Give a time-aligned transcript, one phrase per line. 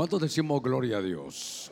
[0.00, 1.70] ¿Cuántos decimos gloria a Dios?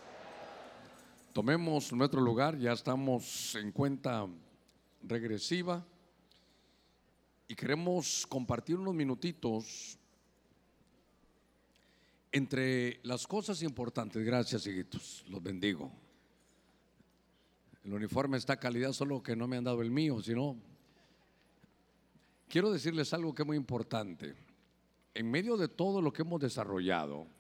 [1.33, 4.29] Tomemos nuestro lugar, ya estamos en cuenta
[5.03, 5.83] regresiva
[7.49, 9.97] y queremos compartir unos minutitos
[12.31, 14.23] entre las cosas importantes.
[14.23, 15.91] Gracias, hijitos, los bendigo.
[17.83, 20.55] El uniforme está calidad, solo que no me han dado el mío, sino
[22.47, 24.35] quiero decirles algo que es muy importante.
[25.15, 27.38] En medio de todo lo que hemos desarrollado,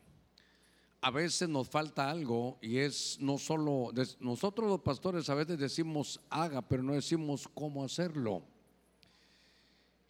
[1.01, 6.21] a veces nos falta algo y es no solo, nosotros los pastores a veces decimos
[6.29, 8.43] haga, pero no decimos cómo hacerlo.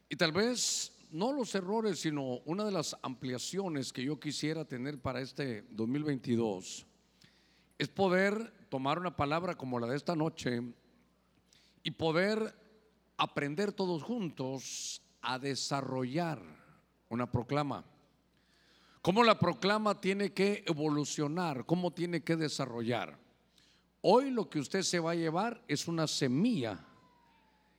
[0.09, 4.99] Y tal vez no los errores, sino una de las ampliaciones que yo quisiera tener
[5.01, 6.87] para este 2022
[7.77, 10.63] es poder tomar una palabra como la de esta noche
[11.83, 12.55] y poder
[13.17, 16.41] aprender todos juntos a desarrollar
[17.09, 17.85] una proclama.
[19.03, 23.19] Cómo la proclama tiene que evolucionar, cómo tiene que desarrollar.
[24.01, 26.85] Hoy lo que usted se va a llevar es una semilla.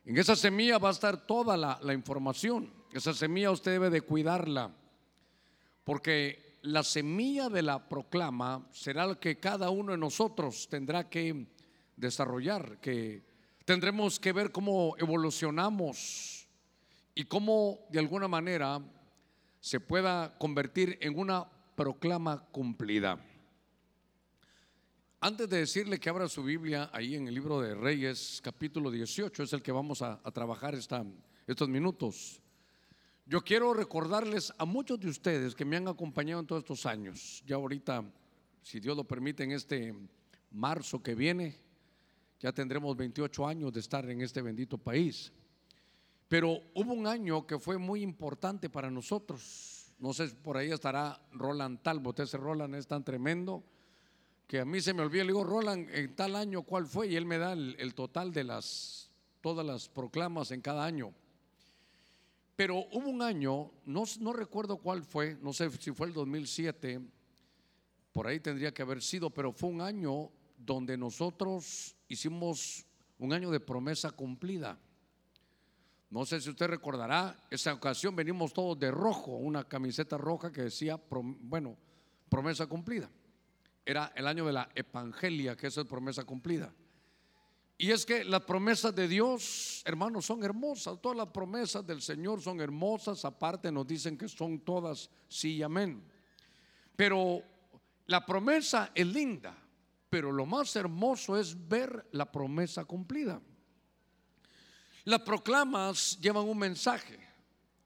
[0.04, 2.72] En esa semilla va a estar toda la, la información.
[2.92, 4.74] Esa semilla usted debe de cuidarla.
[5.84, 11.46] Porque la semilla de la proclama será lo que cada uno de nosotros tendrá que
[11.96, 13.22] desarrollar, que
[13.64, 16.48] tendremos que ver cómo evolucionamos
[17.14, 18.80] y cómo de alguna manera
[19.60, 23.24] se pueda convertir en una proclama cumplida.
[25.20, 29.42] Antes de decirle que abra su Biblia ahí en el libro de Reyes, capítulo 18,
[29.42, 32.40] es el que vamos a, trabajar estos minutos.
[33.26, 37.42] Yo quiero recordarles a muchos de ustedes que me han acompañado en todos estos años.
[37.46, 38.02] Ya ahorita,
[38.62, 39.94] si Dios lo permite, en este
[40.50, 41.54] marzo que viene,
[42.40, 45.30] ya tendremos 28 años de estar en este bendito país.
[46.30, 49.92] Pero hubo un año que fue muy importante para nosotros.
[49.98, 52.20] No sé, por ahí estará Roland Talbot.
[52.20, 53.64] Ese Roland es tan tremendo
[54.46, 55.24] que a mí se me olvida.
[55.24, 57.08] Le digo, Roland, en tal año, ¿cuál fue?
[57.08, 61.12] Y él me da el, total de las, todas las proclamas en cada año.
[62.54, 67.00] Pero hubo un año, no, no recuerdo cuál fue, no sé si fue el 2007,
[68.12, 72.86] por ahí tendría que haber sido, pero fue un año donde nosotros hicimos
[73.18, 74.78] un año de promesa cumplida.
[76.10, 80.62] No sé si usted recordará, esa ocasión venimos todos de rojo, una camiseta roja que
[80.62, 81.76] decía, bueno,
[82.28, 83.08] promesa cumplida.
[83.84, 86.72] Era el año de la Evangelia, que es es promesa cumplida.
[87.78, 91.00] Y es que las promesas de Dios, hermanos, son hermosas.
[91.00, 93.24] Todas las promesas del Señor son hermosas.
[93.24, 96.04] Aparte nos dicen que son todas sí y amén.
[96.94, 97.42] Pero
[98.06, 99.56] la promesa es linda.
[100.10, 103.40] Pero lo más hermoso es ver la promesa cumplida.
[105.10, 107.18] Las proclamas llevan un mensaje.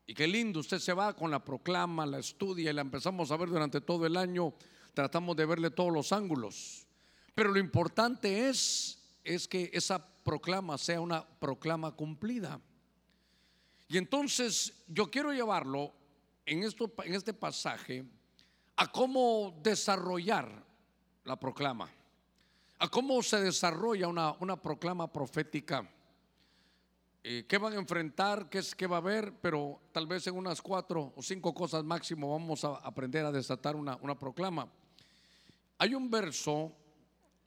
[0.07, 3.39] Y qué lindo, usted se va con la proclama, la estudia y la empezamos a
[3.39, 4.53] ver durante todo el año.
[4.93, 6.87] Tratamos de verle todos los ángulos.
[7.35, 12.61] Pero lo importante es, es que esa proclama sea una proclama cumplida.
[13.89, 15.95] Y entonces yo quiero llevarlo
[16.45, 18.05] en, esto, en este pasaje
[18.77, 20.63] a cómo desarrollar
[21.25, 21.91] la proclama,
[22.79, 25.89] a cómo se desarrolla una, una proclama profética.
[27.27, 30.37] Eh, qué van a enfrentar, qué, es, qué va a haber, pero tal vez en
[30.37, 34.71] unas cuatro o cinco cosas máximo vamos a aprender a desatar una, una proclama.
[35.79, 36.71] Hay un verso,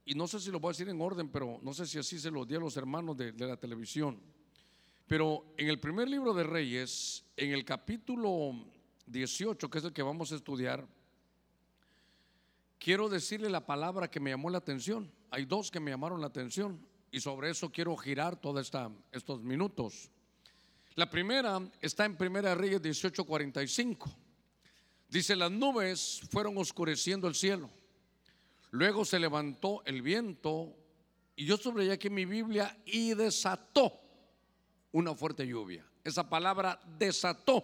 [0.04, 2.18] y no sé si lo voy a decir en orden, pero no sé si así
[2.18, 4.20] se lo di a los hermanos de, de la televisión,
[5.06, 8.54] pero en el primer libro de Reyes, en el capítulo
[9.06, 10.88] 18, que es el que vamos a estudiar,
[12.80, 15.12] quiero decirle la palabra que me llamó la atención.
[15.30, 16.84] Hay dos que me llamaron la atención.
[17.12, 18.72] Y sobre eso quiero girar todos
[19.12, 20.10] estos minutos.
[20.96, 24.10] La primera está en Primera Reyes 18:45.
[25.10, 27.70] Dice, las nubes fueron oscureciendo el cielo.
[28.72, 30.76] Luego se levantó el viento
[31.36, 33.94] y yo subrayé aquí mi Biblia y desató
[34.92, 35.86] una fuerte lluvia.
[36.04, 37.64] Esa palabra desató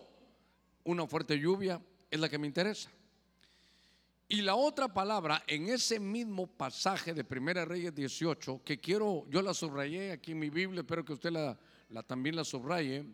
[0.84, 2.92] una fuerte lluvia es la que me interesa.
[4.34, 9.44] Y la otra palabra en ese mismo pasaje de Primera Reyes 18, que quiero, yo
[9.44, 11.56] la subrayé aquí en mi Biblia, espero que usted la,
[12.08, 13.06] también la subraye,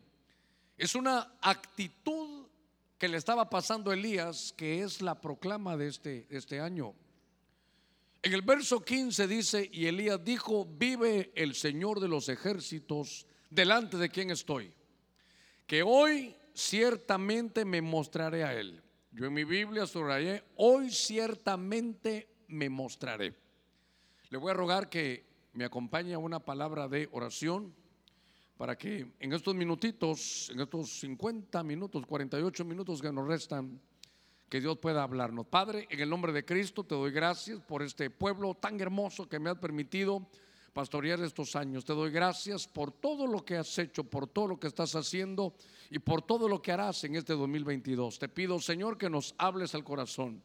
[0.77, 2.48] es una actitud
[2.98, 6.95] que le estaba pasando a Elías, que es la proclama de este, este año.
[8.24, 13.98] En el verso 15 dice, y Elías dijo, vive el Señor de los ejércitos, delante
[13.98, 14.71] de quien estoy,
[15.68, 18.81] que hoy ciertamente me mostraré a él.
[19.11, 23.35] Yo en mi Biblia subrayé, hoy ciertamente me mostraré.
[24.29, 27.73] Le voy a rogar que me acompañe a una palabra de oración
[28.56, 33.81] para que en estos minutitos, en estos 50 minutos, 48 minutos que nos restan,
[34.47, 35.47] que Dios pueda hablarnos.
[35.47, 39.39] Padre, en el nombre de Cristo te doy gracias por este pueblo tan hermoso que
[39.39, 40.27] me has permitido
[40.74, 41.86] pastorear estos años.
[41.86, 45.54] Te doy gracias por todo lo que has hecho, por todo lo que estás haciendo
[45.89, 48.19] y por todo lo que harás en este 2022.
[48.19, 50.42] Te pido, Señor, que nos hables al corazón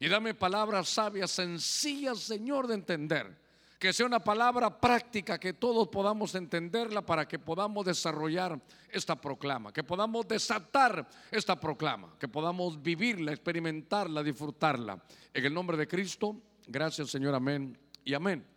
[0.00, 3.44] y dame palabras sabias, sencillas, Señor, de entender
[3.78, 9.72] que sea una palabra práctica, que todos podamos entenderla para que podamos desarrollar esta proclama,
[9.72, 15.02] que podamos desatar esta proclama, que podamos vivirla, experimentarla, disfrutarla.
[15.32, 16.34] En el nombre de Cristo,
[16.66, 18.53] gracias Señor, amén y amén.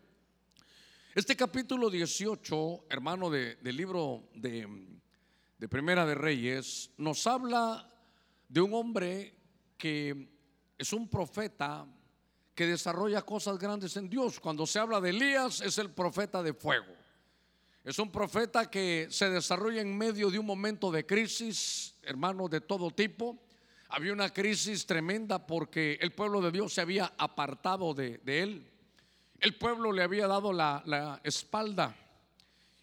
[1.17, 4.67] Este capítulo 18, hermano del libro de,
[5.57, 7.91] de Primera de Reyes, nos habla
[8.47, 9.33] de un hombre
[9.79, 10.29] que
[10.77, 11.87] es un profeta
[12.53, 14.39] que desarrolla cosas grandes en Dios.
[14.39, 16.93] Cuando se habla de Elías es el profeta de fuego.
[17.83, 22.61] Es un profeta que se desarrolla en medio de un momento de crisis, hermanos, de
[22.61, 23.43] todo tipo.
[23.89, 28.71] Había una crisis tremenda porque el pueblo de Dios se había apartado de, él.
[29.39, 31.95] El pueblo le había dado la, espalda.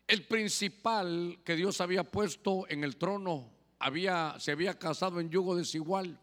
[0.06, 5.56] El principal que Dios había puesto en el trono había, se había casado en yugo
[5.56, 6.18] desigual.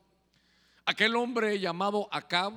[0.86, 2.54] Aquel hombre llamado Acab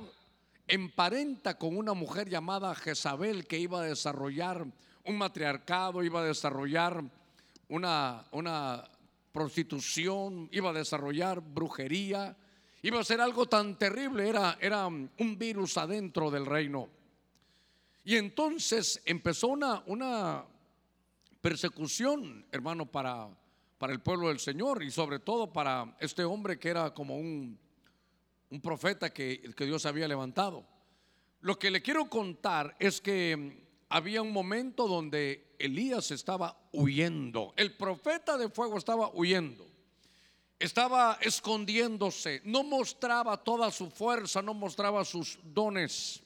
[0.67, 4.65] emparenta con una mujer llamada Jezabel que iba a desarrollar
[5.03, 7.03] un matriarcado, iba a desarrollar
[7.67, 8.83] una, una
[9.33, 12.37] prostitución, iba a desarrollar brujería,
[12.83, 16.89] iba a ser algo tan terrible, era, era un virus adentro del reino.
[18.05, 20.45] Y entonces empezó una, una
[21.41, 23.27] persecución, hermano, para,
[23.77, 27.59] para el pueblo del Señor y sobre todo para este hombre que era como un
[28.49, 30.65] un profeta que, que Dios había levantado.
[31.41, 37.53] Lo que le quiero contar es que había un momento donde Elías estaba huyendo.
[37.55, 39.67] El profeta de fuego estaba huyendo.
[40.57, 42.41] Estaba escondiéndose.
[42.45, 46.23] No mostraba toda su fuerza, no mostraba sus dones.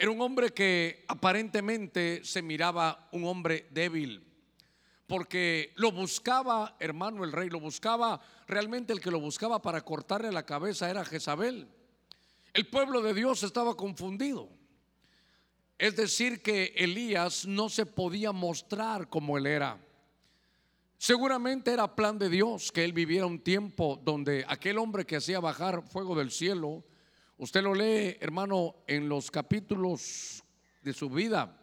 [0.00, 4.24] Era un hombre que aparentemente se miraba un hombre débil
[5.06, 10.32] porque lo buscaba, hermano, el rey, lo buscaba, realmente el que lo buscaba para cortarle
[10.32, 11.68] la cabeza era Jezabel.
[12.54, 14.48] El pueblo de Dios estaba confundido.
[15.76, 19.78] Es decir, que Elías no se podía mostrar como él era.
[20.96, 25.40] Seguramente era plan de Dios que él viviera un tiempo donde aquel hombre que hacía
[25.40, 26.84] bajar fuego del cielo,
[27.40, 30.44] usted lo lee, hermano, en los capítulos
[30.82, 31.58] de su vida,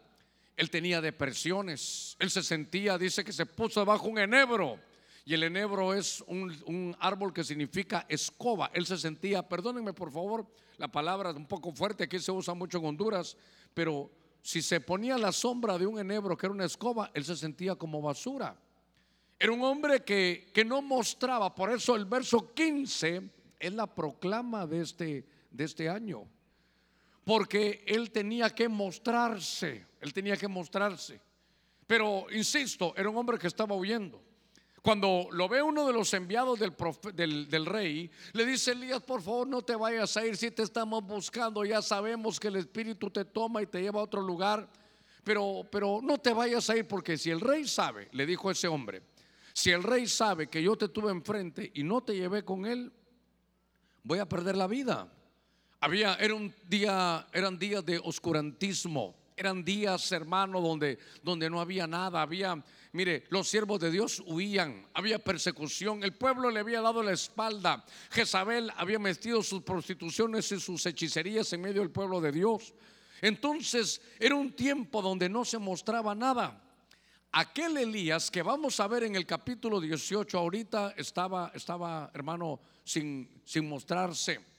[0.56, 2.16] él tenía depresiones.
[2.18, 4.80] Él se sentía, dice que se puso bajo un enebro.
[5.24, 8.70] Y el enebro es un, árbol que significa escoba.
[8.74, 10.46] Él se sentía, perdónenme por favor,
[10.78, 13.36] la palabra es un poco fuerte, aquí se usa mucho en Honduras,
[13.72, 14.10] pero
[14.42, 17.76] si se ponía la sombra de un enebro que era una escoba, él se sentía
[17.76, 18.56] como basura.
[19.38, 23.30] Era un hombre que, que no mostraba, por eso el verso 15
[23.60, 26.28] es la proclama de este, de este año
[27.28, 31.20] porque él tenía que mostrarse, él tenía que mostrarse.
[31.86, 34.22] Pero, insisto, era un hombre que estaba huyendo.
[34.80, 36.74] Cuando lo ve uno de los enviados del,
[37.50, 41.04] del, rey, le dice Elías, por favor no te vayas a ir si te estamos
[41.04, 44.66] buscando, ya sabemos que el Espíritu te toma y te lleva a otro lugar,
[45.22, 48.68] pero, pero no te vayas a ir porque si el rey sabe, le dijo ese
[48.68, 49.02] hombre,
[49.52, 52.90] si el rey sabe que yo te tuve enfrente y no te llevé con él,
[54.02, 55.12] voy a perder la vida.
[55.80, 61.86] Había, era un día, eran días de oscurantismo, eran días, hermano, donde, donde no había
[61.86, 62.60] nada, había,
[62.92, 67.84] mire, los siervos de Dios huían, había persecución, el pueblo le había dado la espalda,
[68.10, 72.74] Jezabel había metido sus prostituciones y sus hechicerías en medio del pueblo de Dios.
[73.22, 76.60] Entonces era un tiempo donde no se mostraba nada.
[77.30, 83.42] Aquel Elías que vamos a ver en el capítulo 18 ahorita estaba, estaba hermano, sin,
[83.44, 84.57] sin mostrarse.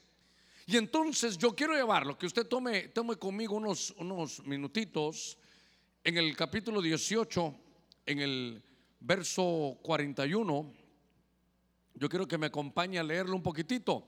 [0.70, 5.36] Y entonces yo quiero llevarlo, que usted tome, tome conmigo unos, unos minutitos
[6.04, 7.54] en el capítulo 18,
[8.06, 8.62] en el
[9.00, 10.72] verso 41.
[11.94, 14.06] Yo quiero que me acompañe a leerlo un poquitito,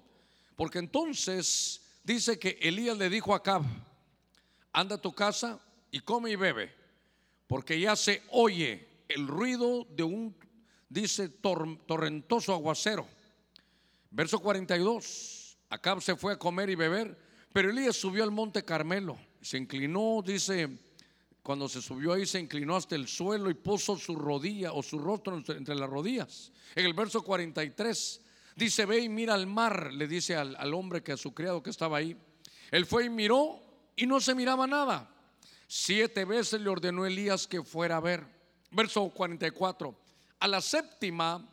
[0.54, 3.64] porque entonces dice que Elías le dijo a Acab,
[4.72, 6.72] anda a tu casa y come y bebe,
[7.48, 10.36] porque ya se oye el ruido de un,
[10.88, 13.04] dice, torrentoso aguacero.
[14.12, 15.41] Verso 42.
[15.72, 17.18] Acab se fue a comer y beber,
[17.50, 20.68] pero Elías subió al monte Carmelo, se inclinó, dice,
[21.42, 24.98] cuando se subió ahí se inclinó hasta el suelo y puso su rodilla o su
[24.98, 26.52] rostro entre, las rodillas.
[26.74, 28.20] En el verso 43
[28.54, 31.62] dice, ve y mira al mar, le dice al, al hombre que a su criado
[31.62, 32.18] que estaba ahí.
[32.70, 33.58] Él fue y miró
[33.96, 35.08] y no se miraba nada.
[35.66, 38.26] Siete veces le ordenó Elías que fuera a ver.
[38.70, 39.96] Verso 44.
[40.38, 41.48] A la séptima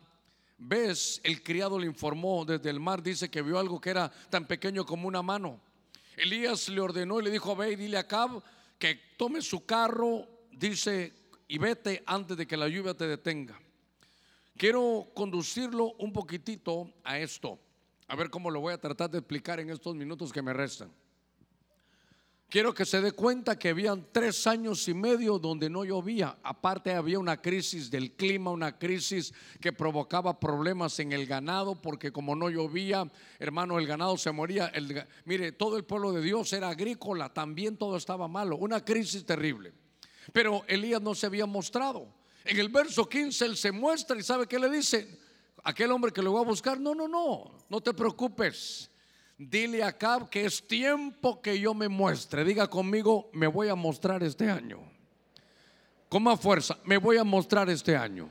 [0.59, 4.45] ves, el criado le informó desde el mar, dice que vio algo que era tan
[4.45, 5.59] pequeño como una mano.
[6.17, 8.43] Elías le ordenó y le dijo, ve y dile a Cab
[8.77, 11.13] que tome su carro, dice,
[11.47, 13.59] y vete antes de que la lluvia te detenga.
[14.57, 17.57] Quiero conducirlo un poquitito a esto,
[18.07, 20.91] a ver cómo lo voy a tratar de explicar en estos minutos que me restan.
[22.49, 26.39] Quiero que se dé cuenta que habían tres años y medio donde no llovía.
[26.41, 32.11] Aparte había una crisis del clima, una crisis que provocaba problemas en el ganado, porque
[32.11, 34.71] como no llovía, hermano, el ganado se moría.
[35.25, 39.71] mire, todo el pueblo de Dios era agrícola, también todo estaba malo, una crisis terrible.
[40.33, 42.11] Pero Elías no se había mostrado.
[42.45, 45.19] En el verso 15 él se muestra y sabe qué le dice.
[45.63, 48.88] Aquel hombre que lo va a buscar, no, no, no, no te preocupes
[49.39, 52.43] Dile a Cab que es tiempo que yo me muestre.
[52.43, 54.81] Diga conmigo, me voy a mostrar este año.
[56.09, 58.27] Con más fuerza, me voy a mostrar este año.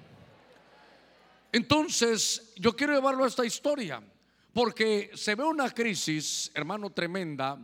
[1.50, 4.02] Entonces, yo quiero llevarlo a esta historia,
[4.52, 7.58] porque se ve una crisis, hermano, tremenda.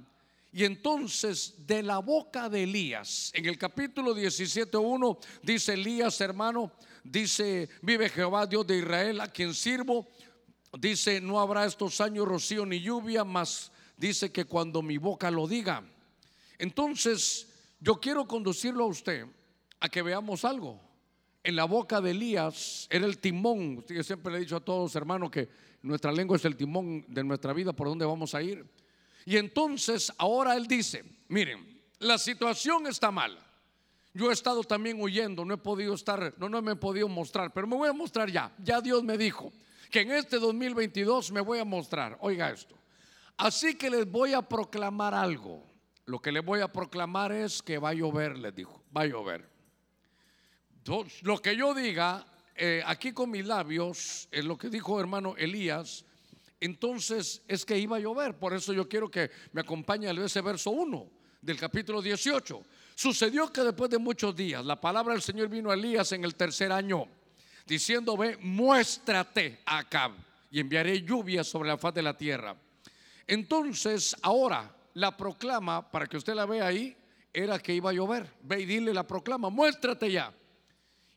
[0.50, 6.72] Y entonces, de la boca de Elías, en el capítulo 17.1, dice Elías, hermano,
[7.02, 10.08] dice, vive Jehová, Dios de Israel, a quien sirvo
[10.78, 15.47] dice, no habrá estos años rocío ni lluvia, mas dice que cuando mi boca lo
[15.47, 15.83] diga.
[16.59, 17.49] Entonces,
[17.81, 19.26] yo quiero conducirlo a usted
[19.81, 20.81] a que veamos algo.
[21.43, 23.85] En la boca de Elías era el timón.
[23.88, 25.49] Yo siempre le he dicho a todos, hermanos, que
[25.83, 28.66] nuestra lengua es el timón de nuestra vida, por donde vamos a ir.
[29.26, 33.40] Y entonces ahora él dice, miren, la situación está mala.
[34.14, 37.52] Yo he estado también huyendo, no he podido estar, no, no me he podido mostrar,
[37.52, 38.54] pero me voy a mostrar ya.
[38.62, 39.52] Ya Dios me dijo,
[39.94, 42.18] que en este 2022 me voy a mostrar.
[42.20, 42.76] Oiga esto.
[43.36, 45.64] Así que les voy a proclamar algo.
[46.06, 49.06] Lo que les voy a proclamar es que va a llover, les dijo, va a
[49.06, 49.48] llover.
[51.22, 56.04] lo que yo diga eh, aquí con mis labios, es lo que dijo hermano Elías,
[56.58, 58.36] entonces es que iba a llover.
[58.36, 61.08] Por eso yo quiero que me acompañe a ese verso 1
[61.40, 62.62] del capítulo 18.
[62.96, 66.34] Sucedió que después de muchos días, la palabra del Señor vino a Elías en el
[66.34, 67.06] tercer año
[67.66, 70.12] diciendo, ve, muéstrate acá
[70.50, 72.56] y enviaré lluvia sobre la faz de la tierra.
[73.26, 76.97] Entonces, ahora la proclama, para que usted la vea ahí,
[77.33, 78.30] era que iba a llover.
[78.42, 80.33] Ve y dile la proclama, muéstrate ya.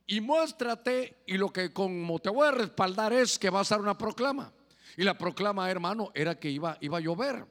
[0.07, 3.79] Y muéstrate, y lo que como te voy a respaldar es que va a ser
[3.79, 4.51] una proclama.
[4.95, 7.45] Y la proclama, hermano, era que iba, iba a llover.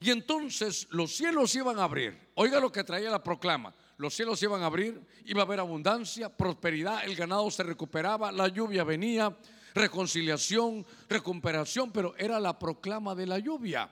[0.00, 2.18] Y entonces los cielos iban a abrir.
[2.34, 6.28] Oiga lo que traía la proclama los cielos iban a abrir, iba a haber abundancia,
[6.28, 9.36] prosperidad, el ganado se recuperaba, la lluvia venía,
[9.74, 13.88] reconciliación, recuperación, pero era la proclama de la lluvia.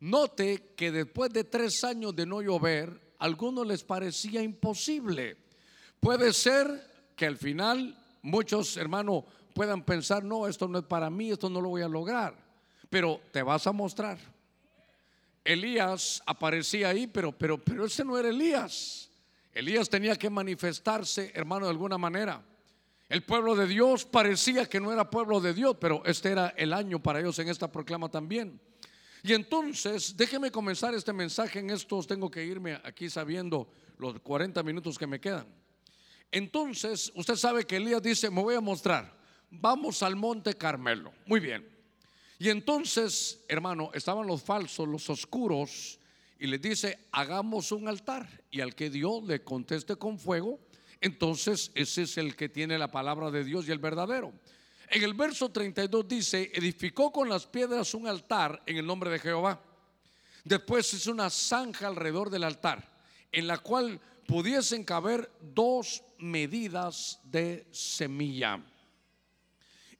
[0.00, 5.36] Note que después de tres años de no llover, a algunos les parecía imposible.
[5.98, 11.30] Puede ser que al final muchos hermanos puedan pensar, no, esto no es para mí,
[11.30, 12.34] esto no lo voy a lograr,
[12.88, 14.18] pero te vas a mostrar.
[15.44, 19.07] Elías aparecía ahí, pero, pero, pero ese no era Elías.
[19.58, 22.40] Elías tenía que manifestarse, hermano, de alguna manera.
[23.08, 26.72] El pueblo de Dios parecía que no era pueblo de Dios, pero este era el
[26.72, 28.60] año para ellos en esta proclama también.
[29.24, 34.62] Y entonces, déjeme comenzar este mensaje en estos, tengo que irme aquí sabiendo los 40
[34.62, 35.48] minutos que me quedan.
[36.30, 39.12] Entonces, usted sabe que Elías dice, me voy a mostrar,
[39.50, 41.12] vamos al monte Carmelo.
[41.26, 41.68] Muy bien.
[42.38, 45.98] Y entonces, hermano, estaban los falsos, los oscuros,
[46.38, 48.28] y les dice, hagamos un altar.
[48.50, 50.60] Y al que Dios le conteste con fuego,
[51.00, 54.32] entonces ese es el que tiene la palabra de Dios y el verdadero.
[54.90, 59.18] En el verso 32 dice, edificó con las piedras un altar en el nombre de
[59.18, 59.60] Jehová.
[60.44, 62.88] Después es una zanja alrededor del altar,
[63.30, 68.62] en la cual pudiesen caber dos medidas de semilla.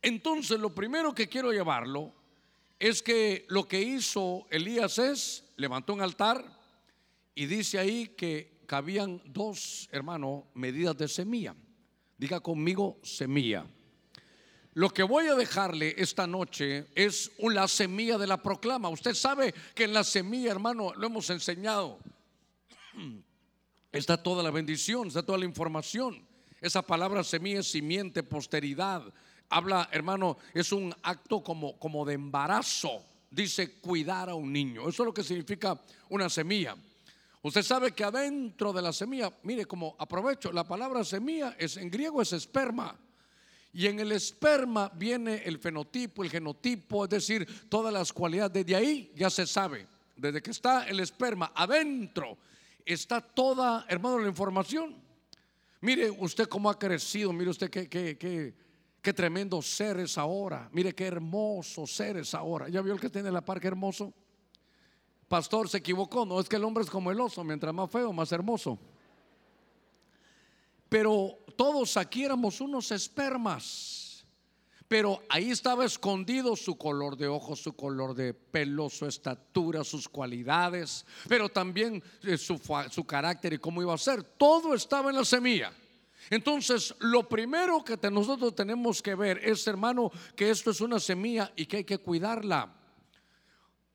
[0.01, 2.15] Entonces lo primero que quiero llevarlo
[2.79, 6.43] es que lo que hizo Elías es, levantó un altar
[7.35, 11.55] y dice ahí que cabían dos, hermano, medidas de semilla.
[12.17, 13.67] Diga conmigo semilla.
[14.75, 18.89] Lo que voy a dejarle esta noche es la semilla de la proclama.
[18.89, 21.99] Usted sabe que en la semilla, hermano, lo hemos enseñado.
[23.91, 26.25] Está toda la bendición, está toda la información.
[26.61, 29.03] Esa palabra semilla es simiente, posteridad,
[29.49, 33.05] habla, hermano, es un acto como, como de embarazo.
[33.31, 34.89] Dice cuidar a un niño.
[34.89, 36.77] Eso es lo que significa una semilla.
[37.43, 41.91] Usted sabe que adentro de la semilla, mire como aprovecho, la palabra semilla es en
[41.91, 42.99] griego es esperma.
[43.73, 48.53] Y en el esperma viene el fenotipo, el genotipo, es decir, todas las cualidades.
[48.55, 52.39] Desde ahí ya se sabe, desde que está el esperma adentro,
[52.85, 54.97] está toda, hermano, la información.
[55.81, 58.55] Mire usted cómo ha crecido, mire usted qué, qué, qué
[59.01, 60.69] Qué tremendo seres ahora.
[60.73, 62.69] Mire qué hermoso seres ahora.
[62.69, 64.13] ¿Ya vio el que tiene la par, hermoso?
[65.29, 66.27] Pastor se equivocó.
[66.27, 67.45] No es que el hombre es como el oso.
[67.45, 68.79] Mientras más feo, más hermoso.
[70.89, 74.09] Pero todos aquí éramos unos espermas.
[74.89, 80.09] Pero ahí estaba escondido su color de ojos, su color de pelo, su estatura, sus
[80.09, 82.59] cualidades, pero también eh, su,
[82.91, 84.23] su carácter y cómo iba a ser.
[84.23, 85.73] Todo estaba en la semilla.
[86.31, 91.53] Entonces, lo primero que nosotros tenemos que ver es, hermano, que esto es una semilla
[91.57, 92.75] y que hay que cuidarla.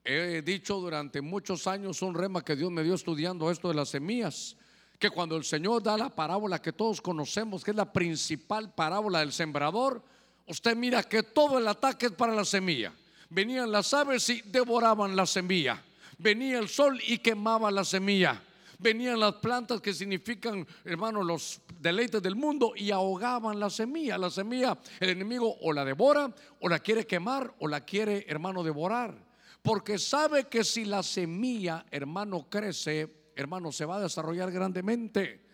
[0.04, 3.88] He dicho durante muchos años un rema que Dios me dio estudiando esto de las
[3.88, 4.56] semillas,
[4.98, 9.20] que cuando el Señor da la parábola que todos conocemos, que es la principal parábola
[9.20, 10.02] del sembrador,
[10.46, 12.92] usted mira que todo el ataque es para la semilla.
[13.30, 15.82] Venían las aves y devoraban la semilla.
[16.18, 18.42] Venía el sol y quemaba la semilla.
[18.84, 24.18] Venían las plantas que significan, hermano, los deleites del mundo y ahogaban la semilla.
[24.18, 28.62] La semilla, el enemigo o la devora, o la quiere quemar, o la quiere, hermano,
[28.62, 29.16] devorar.
[29.62, 35.46] Porque sabe que si la semilla, hermano, crece, hermano, se va a desarrollar grandemente.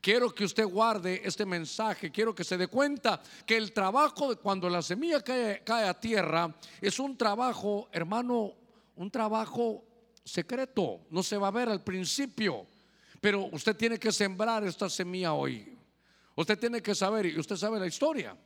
[0.00, 4.36] Quiero que usted guarde este mensaje, quiero que se dé cuenta que el trabajo de
[4.36, 8.52] cuando la semilla cae, cae a tierra es un trabajo, hermano,
[8.94, 9.82] un trabajo
[10.22, 12.68] secreto, no se va a ver al principio,
[13.26, 15.76] pero usted tiene que sembrar esta semilla hoy.
[16.36, 18.36] Usted tiene que saber, y usted sabe la historia.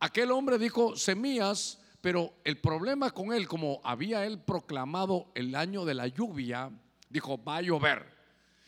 [0.00, 5.84] Aquel hombre dijo semillas, pero el problema con él, como había él proclamado el año
[5.84, 6.68] de la lluvia,
[7.08, 8.12] dijo, va a llover.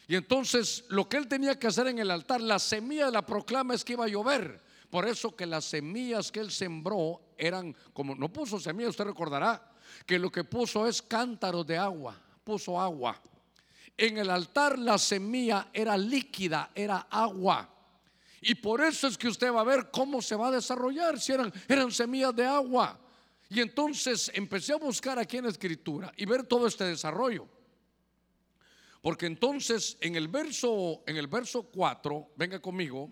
[0.06, 3.26] Y entonces lo que él tenía que hacer en el altar, la semilla de la
[3.26, 4.62] proclama es que iba a llover.
[4.88, 9.68] Por eso que las semillas que él sembró eran, como no puso semillas, usted recordará,
[10.06, 13.20] que lo que puso es cántaros de agua, puso agua.
[13.98, 17.68] En el altar la semilla era líquida, era agua.
[18.40, 21.32] Y por eso es que usted va a ver cómo se va a desarrollar, si
[21.32, 22.98] eran, eran semillas de agua.
[23.50, 27.48] Y entonces empecé a buscar aquí en la escritura y ver todo este desarrollo.
[29.02, 33.10] Porque entonces en el verso en el verso 4, venga conmigo,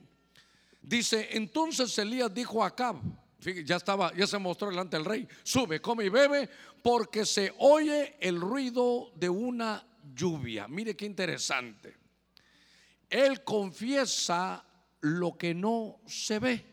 [0.82, 2.96] dice, entonces Elías dijo a Acab,
[3.64, 6.48] ya estaba, ya se mostró delante del rey, sube, come y bebe,
[6.82, 10.68] porque se oye el ruido de una lluvia.
[10.68, 11.96] Mire qué interesante.
[13.08, 14.64] Él confiesa
[15.00, 16.64] lo que no se ve.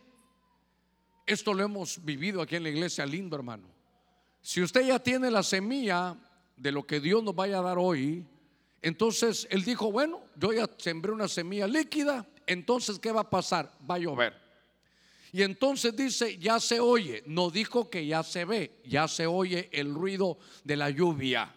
[1.26, 3.67] Esto lo hemos vivido aquí en la iglesia, lindo hermano.
[4.41, 6.17] Si usted ya tiene la semilla
[6.58, 8.26] de lo que Dios nos vaya a dar hoy,
[8.82, 13.72] entonces él dijo, bueno, yo ya sembré una semilla líquida, entonces ¿qué va a pasar?
[13.89, 14.43] Va a llover.
[15.32, 19.69] Y entonces dice, ya se oye, no dijo que ya se ve, ya se oye
[19.72, 21.56] el ruido de la lluvia.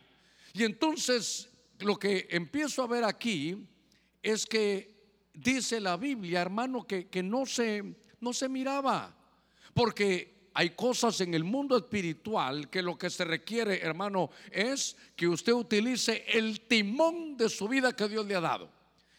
[0.55, 3.67] Y entonces lo que empiezo a ver aquí
[4.23, 4.97] es que
[5.33, 9.15] dice la Biblia, hermano, que, que no, se, no se miraba,
[9.75, 15.29] porque hay cosas en el mundo espiritual que lo que se requiere, hermano, es que
[15.29, 18.71] usted utilice el timón de su vida que Dios le ha dado.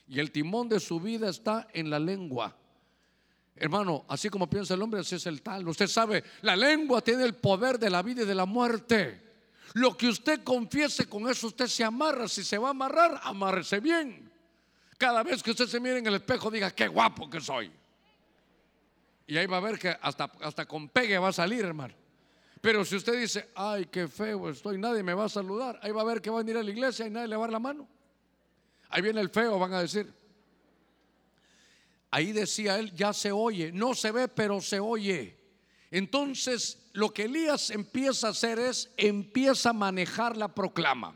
[0.07, 2.57] Y el timón de su vida está en la lengua.
[3.55, 5.67] Hermano, así como piensa el hombre, así es el tal.
[5.67, 9.26] Usted sabe, la lengua tiene el poder de la vida y de la muerte.
[9.73, 12.27] Lo que usted confiese con eso, usted se amarra.
[12.27, 14.31] Si se va a amarrar, amárrese bien.
[14.97, 17.71] Cada vez que usted se mire en el espejo, diga, qué guapo que soy.
[19.27, 21.93] Y ahí va a ver que hasta, hasta con pegue va a salir, hermano.
[22.61, 26.01] Pero si usted dice, ay, qué feo estoy, nadie me va a saludar, ahí va
[26.01, 27.53] a ver que va a venir a la iglesia y nadie le va a dar
[27.53, 27.87] la mano.
[28.89, 30.11] Ahí viene el feo, van a decir.
[32.09, 35.37] Ahí decía él, ya se oye, no se ve, pero se oye.
[35.91, 41.15] Entonces, lo que Elías empieza a hacer es, empieza a manejar la proclama.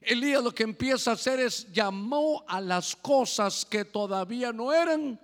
[0.00, 5.20] Elías lo que empieza a hacer es, llamó a las cosas que todavía no eran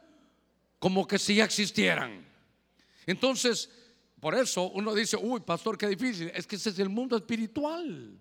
[0.79, 2.25] como que si ya existieran.
[3.07, 3.71] Entonces,
[4.21, 6.31] por eso uno dice, uy, pastor, qué difícil.
[6.35, 8.19] Es que ese es el mundo espiritual.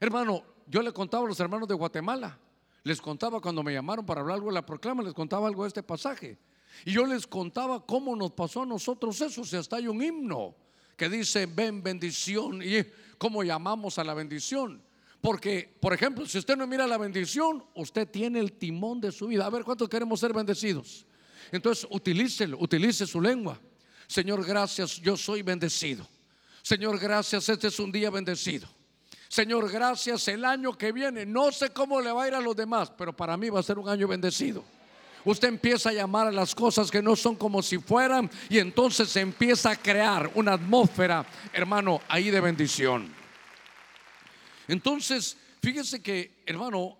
[0.00, 2.38] Hermano, yo le contaba a los hermanos de Guatemala,
[2.82, 5.68] les contaba cuando me llamaron para hablar algo de la proclama, les contaba algo de
[5.68, 6.38] este pasaje.
[6.84, 10.54] Y yo les contaba cómo nos pasó a nosotros eso, si hasta hay un himno
[10.96, 12.84] que dice, ven bendición, y
[13.18, 14.82] cómo llamamos a la bendición.
[15.20, 19.26] Porque, por ejemplo, si usted no mira la bendición, usted tiene el timón de su
[19.26, 19.46] vida.
[19.46, 21.06] A ver, ¿cuántos queremos ser bendecidos?
[21.50, 23.58] Entonces, utilícelo, utilice su lengua.
[24.06, 26.06] Señor, gracias, yo soy bendecido.
[26.62, 28.68] Señor, gracias, este es un día bendecido.
[29.28, 32.54] Señor, gracias, el año que viene, no sé cómo le va a ir a los
[32.54, 34.64] demás, pero para mí va a ser un año bendecido.
[35.26, 39.08] Usted empieza a llamar a las cosas que no son como si fueran y entonces
[39.08, 43.12] se empieza a crear una atmósfera, hermano, ahí de bendición.
[44.68, 46.96] Entonces, fíjese que, hermano,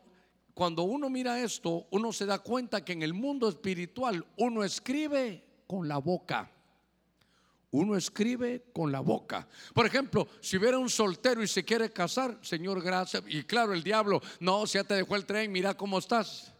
[0.55, 5.45] cuando uno mira esto, uno se da cuenta que en el mundo espiritual uno escribe
[5.69, 6.51] con la boca.
[7.71, 9.47] Uno escribe con la boca.
[9.73, 13.23] Por ejemplo, si hubiera un soltero y se quiere casar, Señor, gracias.
[13.29, 16.56] Y claro, el diablo, no, si ya te dejó el tren, mira cómo estás.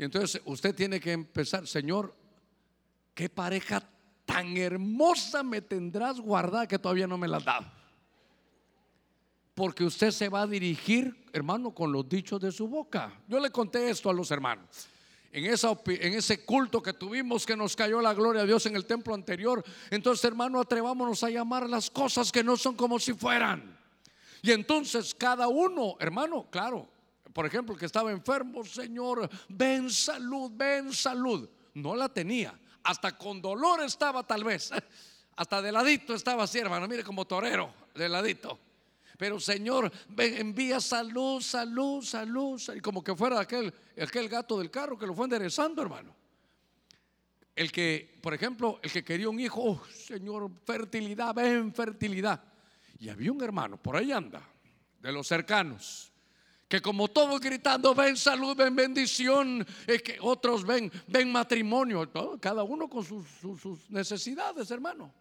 [0.00, 2.14] Y entonces usted tiene que empezar, Señor,
[3.12, 3.86] qué pareja
[4.24, 7.70] tan hermosa me tendrás guardada que todavía no me la has dado.
[9.54, 13.12] Porque usted se va a dirigir, hermano, con los dichos de su boca.
[13.28, 14.88] Yo le conté esto a los hermanos
[15.32, 18.86] en, en ese culto que tuvimos que nos cayó la gloria a Dios en el
[18.86, 19.62] templo anterior.
[19.90, 23.78] Entonces, hermano, atrevámonos a llamar las cosas que no son como si fueran.
[24.40, 26.88] Y entonces cada uno, hermano, claro,
[27.32, 31.48] por ejemplo, que estaba enfermo, Señor, ven salud, ven salud.
[31.74, 34.70] No la tenía, hasta con dolor estaba tal vez,
[35.36, 38.58] hasta de ladito estaba así, hermano, mire como torero, de ladito.
[39.16, 42.58] Pero Señor, envía salud, salud, salud.
[42.74, 46.16] Y como que fuera aquel, aquel gato del carro que lo fue enderezando, hermano.
[47.54, 52.42] El que, por ejemplo, el que quería un hijo, oh, Señor, fertilidad, ven fertilidad.
[52.98, 54.42] Y había un hermano, por ahí anda,
[55.00, 56.09] de los cercanos,
[56.70, 62.08] que como todos gritando, ven salud, ven bendición, es que otros ven, ven matrimonio,
[62.40, 65.12] cada uno con sus, necesidades, hermano.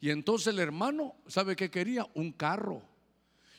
[0.00, 2.06] Y entonces el hermano, ¿sabe qué quería?
[2.14, 2.82] Un carro.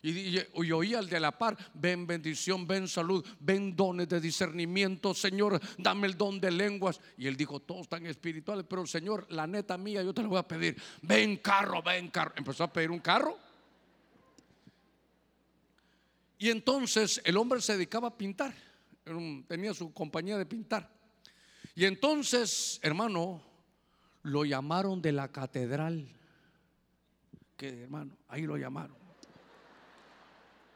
[0.01, 5.61] Y, oía al de la par, ven bendición, ven salud, ven dones de discernimiento, Señor,
[5.77, 6.99] dame el don de lenguas.
[7.15, 10.39] Y él dijo, todos están espirituales, pero Señor, la neta mía, yo te lo voy
[10.39, 12.33] a pedir, ven carro, ven carro.
[12.35, 13.37] Empezó a pedir un carro.
[16.43, 18.53] Y entonces el hombre se dedicaba a pintar,
[19.47, 20.93] tenía su compañía de pintar.
[21.73, 23.41] Y entonces, hermano,
[24.23, 26.05] lo llamaron de la catedral.
[27.55, 28.97] Que hermano, ahí lo llamaron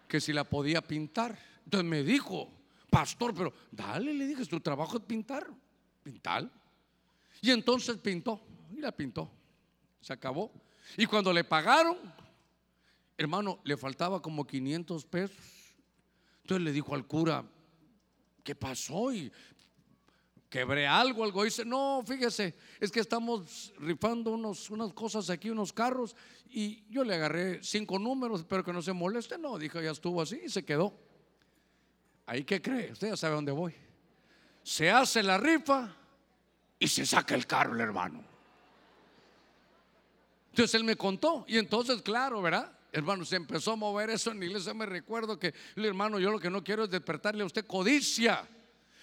[0.07, 1.37] que si la podía pintar.
[1.65, 2.49] Entonces me dijo,
[2.89, 5.47] pastor, pero dale, le dije, tu trabajo es pintar,
[6.01, 6.49] pintar.
[7.41, 8.39] Y entonces pintó,
[8.71, 9.29] y la pintó.
[9.99, 10.49] Se acabó.
[10.95, 11.97] Y cuando le pagaron,
[13.17, 15.56] hermano, le faltaba como 500 pesos.
[16.47, 17.43] Entonces le dijo al cura,
[18.41, 19.11] ¿qué pasó?
[19.11, 19.29] Y
[20.49, 21.43] quebré algo, algo.
[21.43, 26.15] Dice, no, fíjese, es que estamos rifando unos, unas cosas aquí, unos carros,
[26.49, 29.37] y yo le agarré cinco números, pero que no se moleste.
[29.37, 30.97] No, dijo, ya estuvo así y se quedó.
[32.25, 32.93] ¿Ahí qué cree?
[32.93, 33.75] Usted ya sabe dónde voy.
[34.63, 35.93] Se hace la rifa
[36.79, 38.23] y se saca el carro el hermano.
[40.51, 42.76] Entonces él me contó, y entonces, claro, ¿verdad?
[42.91, 44.73] Hermano, se empezó a mover eso en la iglesia.
[44.73, 48.47] Me recuerdo que hermano, yo lo que no quiero es despertarle a usted codicia.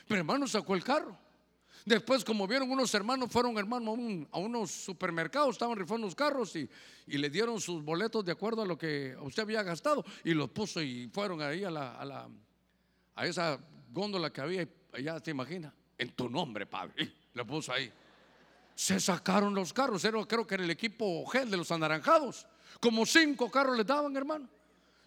[0.07, 1.17] Pero hermano sacó el carro.
[1.85, 3.99] Después, como vieron unos hermanos, fueron hermanos
[4.33, 6.69] a, unos supermercados, estaban rifando los carros y,
[7.07, 10.81] le dieron sus boletos de acuerdo a lo que usted había gastado y los puso
[10.81, 12.27] y fueron ahí a, la,
[13.15, 13.59] a, esa
[13.93, 14.67] góndola que había,
[14.99, 17.93] ya te imaginas, en tu nombre, Padre, lo puso ahí.
[18.75, 22.47] Se sacaron los carros, era, creo que era el equipo gel de los anaranjados,
[22.81, 24.49] como cinco carros les daban, hermano.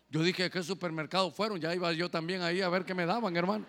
[0.09, 1.59] Yo dije, ¿qué supermercado fueron?
[1.59, 3.65] Ya iba yo también ahí a ver qué me daban, hermano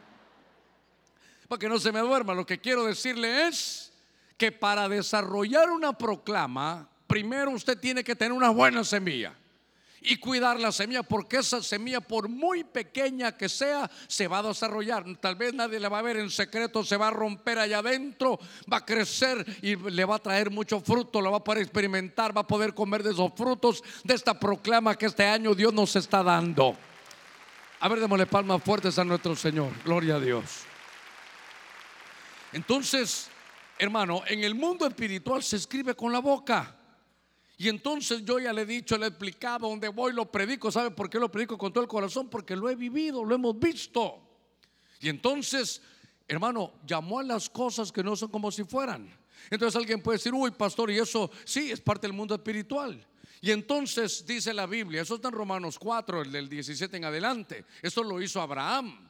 [1.49, 3.91] para que no se me duerma, lo que quiero decirle es
[4.37, 9.35] que para desarrollar una proclama, primero usted tiene que tener una buena semilla
[10.01, 14.43] y cuidar la semilla, porque esa semilla, por muy pequeña que sea, se va a
[14.43, 15.05] desarrollar.
[15.21, 18.39] Tal vez nadie la va a ver en secreto, se va a romper allá adentro,
[18.73, 22.37] va a crecer y le va a traer mucho fruto, lo va a poder experimentar,
[22.37, 25.97] va a poder comer de esos frutos de esta proclama que este año Dios nos
[25.97, 26.77] está dando.
[27.81, 29.73] A ver, démosle palmas fuertes a nuestro Señor.
[29.85, 30.45] Gloria a Dios.
[32.53, 33.29] Entonces,
[33.79, 36.78] hermano, en el mundo espiritual se escribe con la boca.
[37.61, 40.71] Y entonces yo ya le he dicho, le he explicado, donde voy lo predico.
[40.71, 42.31] ¿Sabe por qué lo predico con todo el corazón?
[42.31, 44.23] Porque lo he vivido, lo hemos visto.
[45.01, 45.83] Y entonces,
[46.29, 49.13] hermano, llamó a las cosas que no son como si fueran.
[49.51, 53.05] Entonces alguien puede decir, uy, pastor, y eso sí es parte del mundo espiritual.
[53.41, 57.65] Y entonces dice la Biblia, eso está en Romanos 4, el del 17 en adelante.
[57.83, 59.09] Eso lo hizo Abraham.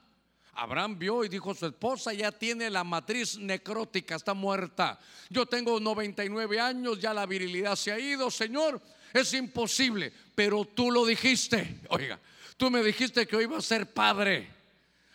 [0.59, 4.99] Abraham vio y dijo, su esposa ya tiene la matriz necrótica, está muerta.
[5.31, 8.81] Yo tengo 99 años, ya la virilidad se ha ido, Señor,
[9.15, 10.13] es imposible.
[10.35, 12.19] Pero tú lo dijiste, oiga,
[12.57, 14.51] tú me dijiste que hoy iba a ser padre.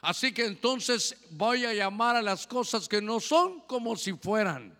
[0.02, 4.74] Así que entonces voy a llamar a las cosas que no son como si fueran.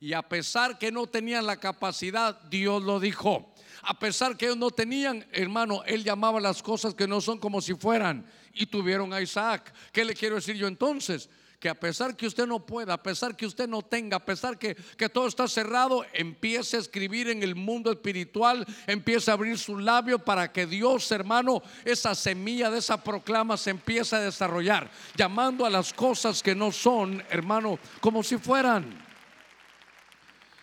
[0.00, 3.54] Y a pesar que no tenían la capacidad, Dios lo dijo.
[3.82, 7.60] A pesar que ellos no tenían, hermano, Él llamaba las cosas que no son como
[7.60, 9.72] si fueran y tuvieron a Isaac.
[9.92, 11.28] ¿Qué le quiero decir yo entonces?
[11.60, 14.58] que a pesar que usted no pueda, a pesar que usted no tenga, a pesar
[14.58, 19.58] que, que, todo está cerrado, empiece a escribir en el mundo espiritual, empiece a abrir
[19.58, 24.90] su labio para que Dios, hermano, esa semilla de esa proclama se empiece a desarrollar,
[25.14, 29.09] llamando a las cosas que no son, hermano, como si fueran.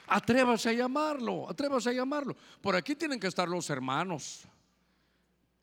[0.08, 2.36] Atrévase a llamarlo, atrévase a llamarlo.
[2.62, 4.43] Por aquí tienen que estar los hermanos.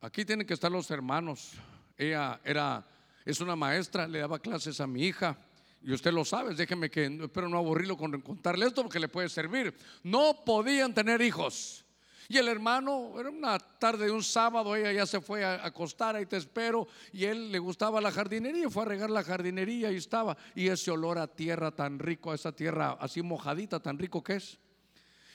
[0.00, 1.52] Aquí tienen que estar los hermanos.
[1.96, 2.86] Ella era,
[3.24, 5.36] es una maestra, le daba clases a mi hija.
[5.82, 9.28] Y usted lo sabe, déjeme que, espero no aburrirlo con contarle esto porque le puede
[9.28, 9.74] servir.
[10.02, 11.83] No podían tener hijos.
[12.28, 16.16] Y el hermano, era una tarde de un sábado, ella ya se fue a acostar,
[16.16, 19.96] ahí te espero, y él le gustaba la jardinería, fue a regar la jardinería y
[19.96, 24.22] estaba, y ese olor a tierra tan rico, a esa tierra así mojadita, tan rico
[24.22, 24.58] que es.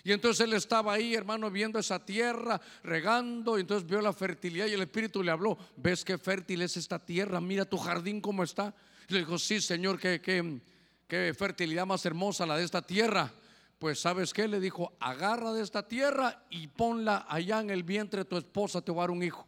[0.03, 4.65] Y entonces él estaba ahí, hermano, viendo esa tierra, regando, y entonces vio la fertilidad
[4.67, 7.41] y el Espíritu le habló, ¿ves qué fértil es esta tierra?
[7.41, 8.73] Mira tu jardín cómo está.
[9.09, 10.61] Y le dijo, sí, Señor, qué, qué,
[11.07, 13.31] qué fertilidad más hermosa la de esta tierra.
[13.79, 18.19] Pues sabes qué, le dijo, agarra de esta tierra y ponla allá en el vientre
[18.19, 19.47] de tu esposa, te va a dar un hijo.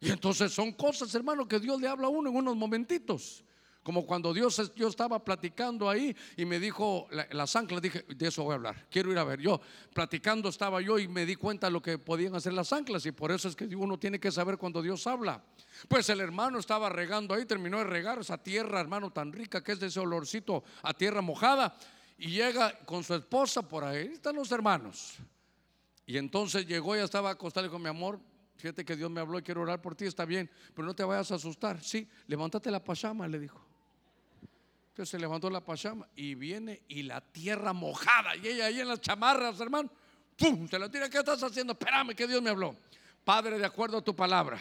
[0.00, 3.44] Y entonces son cosas, hermano, que Dios le habla a uno en unos momentitos.
[3.84, 8.42] Como cuando Dios, yo estaba platicando ahí y me dijo las anclas, dije, de eso
[8.42, 9.40] voy a hablar, quiero ir a ver.
[9.40, 9.60] Yo
[9.94, 13.12] platicando estaba yo y me di cuenta de lo que podían hacer las anclas y
[13.12, 15.42] por eso es que uno tiene que saber cuando Dios habla.
[15.88, 19.72] Pues el hermano estaba regando ahí, terminó de regar esa tierra, hermano, tan rica que
[19.72, 21.74] es de ese olorcito a tierra mojada
[22.20, 25.14] y llega con su esposa por ahí, están los hermanos.
[26.04, 28.20] Y entonces llegó, ya estaba acostado y dijo, mi amor,
[28.56, 31.02] fíjate que Dios me habló y quiero orar por ti, está bien, pero no te
[31.02, 31.82] vayas a asustar.
[31.82, 33.58] Sí, levántate la pachama, le dijo.
[34.90, 38.88] Entonces se levantó la pachama y viene y la tierra mojada, y ella ahí en
[38.88, 39.90] las chamarras, hermano,
[40.36, 40.68] ¡pum!
[40.68, 41.72] Se la tira, ¿qué estás haciendo?
[41.72, 42.76] Espérame que Dios me habló.
[43.24, 44.60] Padre, de acuerdo a tu palabra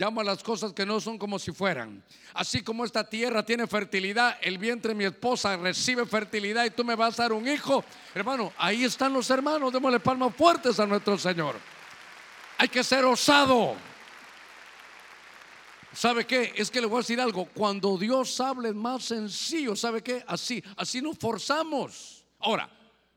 [0.00, 2.02] Llamo a las cosas que no son como si fueran.
[2.32, 6.82] Así como esta tierra tiene fertilidad, el vientre de mi esposa recibe fertilidad y tú
[6.84, 7.84] me vas a dar un hijo.
[8.14, 9.70] Hermano, ahí están los hermanos.
[9.70, 11.56] Démosle palmas fuertes a nuestro Señor.
[12.56, 13.76] Hay que ser osado.
[15.92, 16.54] ¿Sabe qué?
[16.56, 17.44] Es que le voy a decir algo.
[17.52, 19.76] Cuando Dios habla es más sencillo.
[19.76, 20.24] ¿Sabe qué?
[20.26, 22.24] Así, así nos forzamos.
[22.38, 22.70] Ahora,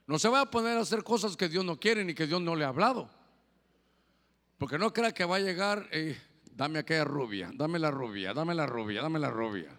[0.06, 2.42] no se va a poner a hacer cosas que Dios no quiere ni que Dios
[2.42, 3.08] no le ha hablado.
[4.58, 5.88] Porque no crea que va a llegar.
[5.90, 6.20] Eh,
[6.56, 9.70] dame aquella rubia, dame la rubia, dame la rubia, dame la rubia.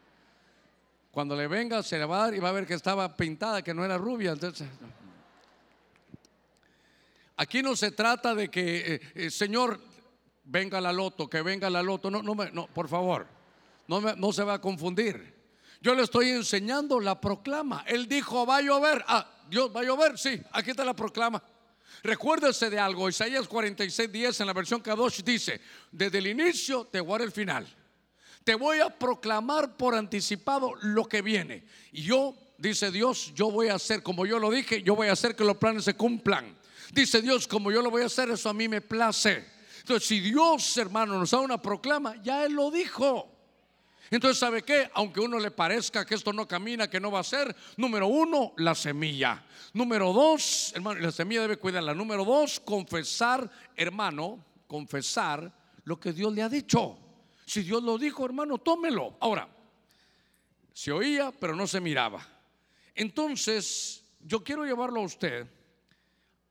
[1.11, 3.61] Cuando le venga, se le va a dar y va a ver que estaba pintada,
[3.61, 4.35] que no era rubia.
[7.37, 9.79] Aquí no se trata de que, eh, eh, Señor,
[10.43, 12.11] venga la loto, que venga la loto.
[12.11, 13.27] No, no, no por favor,
[13.87, 15.33] no, no se va a confundir.
[15.81, 17.83] Yo le estoy enseñando la proclama.
[17.87, 19.03] Él dijo, va a llover.
[19.07, 20.17] Ah, Dios, va a llover.
[20.17, 21.41] Sí, aquí está la proclama.
[22.05, 25.59] Recuérdese de algo, Isaías 46, 10 en la versión Kadosh dice,
[25.91, 27.65] desde el inicio te voy el final.
[28.43, 31.65] Te voy a proclamar por anticipado lo que viene.
[31.91, 35.13] Y yo, dice Dios, yo voy a hacer, como yo lo dije, yo voy a
[35.13, 36.55] hacer que los planes se cumplan.
[36.93, 39.43] Dice Dios, como yo lo voy a hacer, eso a mí me place.
[39.79, 43.34] Entonces, si Dios, hermano, nos da una proclama, ya Él lo dijo.
[44.11, 44.89] Entonces, ¿sabe qué?
[44.93, 48.53] Aunque uno le parezca que esto no camina, que no va a ser, número uno,
[48.57, 49.43] la semilla.
[49.73, 51.93] Número dos, hermano, la semilla debe cuidarla.
[51.93, 55.51] Número dos, confesar, hermano, confesar
[55.83, 56.97] lo que Dios le ha dicho.
[57.45, 59.17] Si Dios lo dijo, hermano, tómelo.
[59.19, 59.47] Ahora,
[60.73, 62.25] se oía, pero no se miraba.
[62.93, 65.47] Entonces, yo quiero llevarlo a usted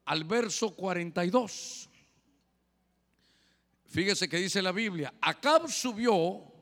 [0.04, 1.88] al verso 42.
[3.86, 6.53] Fíjese que dice la Biblia, Acab subió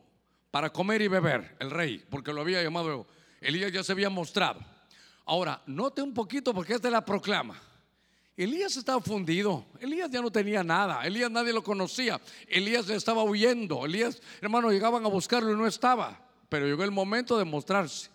[0.52, 3.06] para comer y beber, el rey, porque lo había llamado,
[3.40, 4.60] Elías ya se había mostrado.
[5.24, 7.58] Ahora, note un poquito porque esta es la proclama.
[8.36, 13.86] Elías estaba fundido, Elías ya no tenía nada, Elías nadie lo conocía, Elías estaba huyendo,
[13.86, 18.10] Elías, hermano, llegaban a buscarlo y no estaba, pero llegó el momento de mostrarse.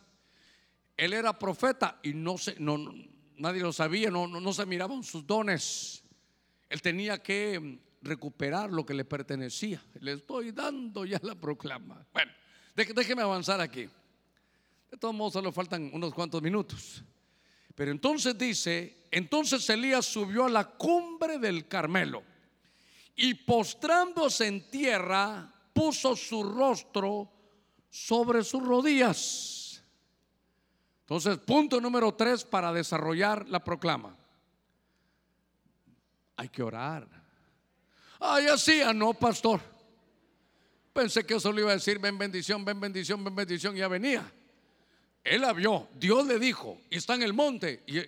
[0.95, 2.77] Él era profeta y no se, no,
[3.37, 6.03] nadie lo sabía, no, no, no se miraban sus dones.
[6.69, 9.81] Él tenía que recuperar lo que le pertenecía.
[9.99, 12.05] Le estoy dando ya la proclama.
[12.13, 12.31] Bueno,
[12.75, 13.87] déjeme avanzar aquí.
[14.91, 17.03] De todos modos, solo faltan unos cuantos minutos.
[17.75, 22.23] Pero entonces dice, entonces Elías subió a la cumbre del Carmelo
[23.15, 27.31] y postrándose en tierra, puso su rostro
[27.89, 29.83] sobre sus rodillas.
[31.01, 34.15] Entonces, punto número tres para desarrollar la proclama.
[36.35, 37.07] Hay que orar.
[38.19, 39.61] Ay, así, ah, no, pastor.
[40.93, 43.87] Pensé que eso le iba a decir, ven bendición, ven bendición, ven bendición, y ya
[43.87, 44.31] venía.
[45.23, 48.01] Él la vio, Dios le dijo, y está en el monte, y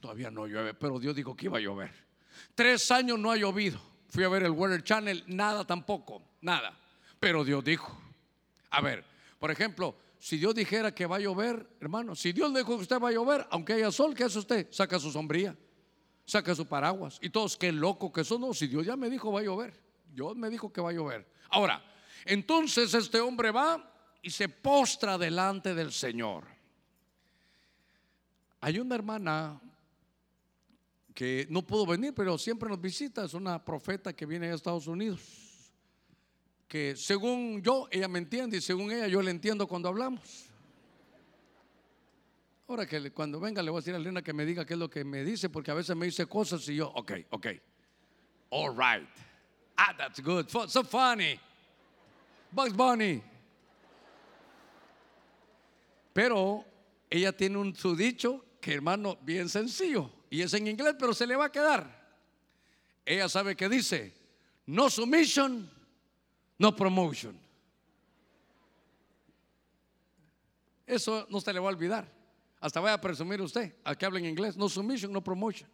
[0.00, 1.92] todavía no llueve, pero Dios dijo que iba a llover.
[2.54, 3.80] Tres años no ha llovido.
[4.08, 6.78] Fui a ver el Weather Channel, nada tampoco, nada.
[7.18, 7.96] Pero Dios dijo.
[8.70, 9.04] A ver,
[9.38, 13.00] por ejemplo, si Dios dijera que va a llover, hermano, si Dios dijo que usted
[13.00, 14.68] va a llover, aunque haya sol, ¿qué hace usted?
[14.70, 15.56] Saca su sombría
[16.30, 17.18] saca su paraguas.
[17.20, 18.40] Y todos, qué loco que son.
[18.40, 19.74] No, si Dios ya me dijo va a llover.
[20.12, 21.26] Dios me dijo que va a llover.
[21.50, 21.82] Ahora,
[22.24, 26.44] entonces este hombre va y se postra delante del Señor.
[28.60, 29.60] Hay una hermana
[31.14, 34.86] que no pudo venir, pero siempre nos visita, es una profeta que viene a Estados
[34.86, 35.20] Unidos,
[36.68, 40.49] que según yo, ella me entiende y según ella yo le entiendo cuando hablamos.
[42.70, 44.78] Ahora que cuando venga le voy a decir a Elena que me diga qué es
[44.78, 47.46] lo que me dice, porque a veces me dice cosas y yo, ok, ok,
[48.50, 49.08] all right.
[49.76, 51.40] Ah, that's good, so funny.
[52.52, 53.20] Bugs Bunny.
[56.12, 56.64] Pero
[57.10, 61.26] ella tiene un su dicho que hermano bien sencillo y es en inglés, pero se
[61.26, 61.90] le va a quedar.
[63.04, 64.14] Ella sabe que dice,
[64.66, 65.68] no submission,
[66.56, 67.36] no promotion.
[70.86, 72.19] Eso no se le va a olvidar.
[72.60, 75.68] Hasta vaya a presumir usted a que habla en inglés, no submission, no promotion.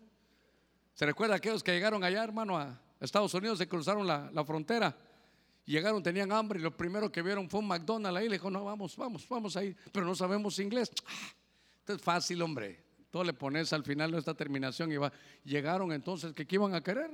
[0.94, 4.96] ¿Se recuerda aquellos que llegaron allá, hermano, a Estados Unidos, se cruzaron la, la frontera?
[5.66, 8.28] Llegaron, tenían hambre y lo primero que vieron fue un McDonald's ahí.
[8.28, 9.76] Le dijo, no, vamos, vamos, vamos ahí.
[9.92, 10.92] Pero no sabemos inglés.
[11.04, 11.32] Ah,
[11.80, 12.84] esto es fácil, hombre.
[13.10, 15.12] Todo le pones al final de esta terminación y va.
[15.44, 17.10] Llegaron entonces, ¿qué, iban a querer?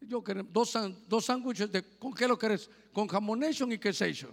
[0.00, 0.76] Yo quería dos,
[1.06, 2.68] dos sándwiches de, ¿con qué lo querés?
[2.92, 4.32] Con jamonation y quesation.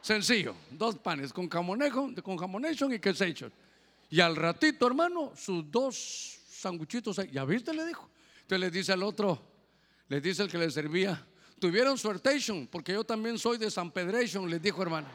[0.00, 3.52] Sencillo, dos panes con jamonation, con jamonation y quesation.
[4.08, 7.72] Y al ratito, hermano, sus dos sándwichitos, ¿ya viste?
[7.72, 8.08] Le dijo.
[8.42, 9.40] Entonces le dice al otro,
[10.08, 11.24] le dice el que le servía,
[11.60, 15.06] tuvieron suertation, porque yo también soy de San Pedration, les dijo hermano.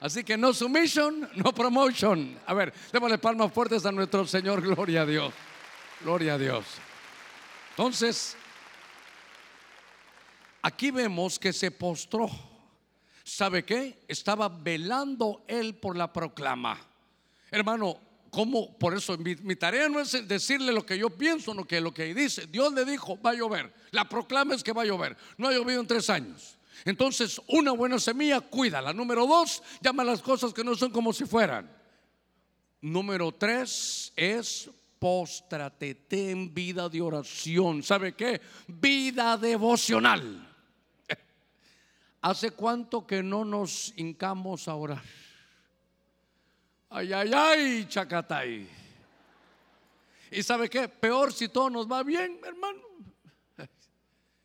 [0.00, 2.38] Así que no submission, no promotion.
[2.46, 5.32] A ver, démosle palmas fuertes a nuestro Señor, gloria a Dios.
[6.02, 6.64] Gloria a Dios.
[7.70, 8.36] Entonces,
[10.62, 12.49] aquí vemos que se postró.
[13.24, 14.04] ¿Sabe qué?
[14.08, 16.78] Estaba velando él por la proclama.
[17.50, 18.78] Hermano, ¿Cómo?
[18.78, 22.14] Por eso mi, tarea no es decirle lo que yo pienso, no que lo que
[22.14, 22.46] dice.
[22.46, 23.74] Dios le dijo, va a llover.
[23.90, 25.16] La proclama es que va a llover.
[25.36, 26.56] No ha llovido en tres años.
[26.84, 28.92] Entonces, una buena semilla, cuídala.
[28.92, 31.70] Número dos, llama las cosas que no son como si fueran.
[32.80, 37.82] Número tres es póstrate, en vida de oración.
[37.82, 38.40] ¿Sabe qué?
[38.68, 40.49] Vida devocional.
[42.22, 45.02] ¿Hace cuánto que no nos hincamos a orar?
[46.90, 48.68] Ay, ay, ay, chacatay.
[50.30, 50.88] ¿Y sabe qué?
[50.88, 52.80] Peor si todo nos va bien, hermano.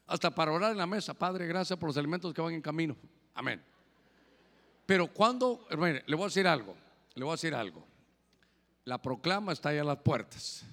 [0.07, 2.95] Hasta para orar en la mesa, Padre, gracias por los alimentos que van en camino.
[3.33, 3.61] Amén.
[4.85, 6.75] Pero cuando, hermano, le voy a decir algo,
[7.15, 7.85] le voy a decir algo.
[8.85, 10.63] La proclama está ahí a las puertas.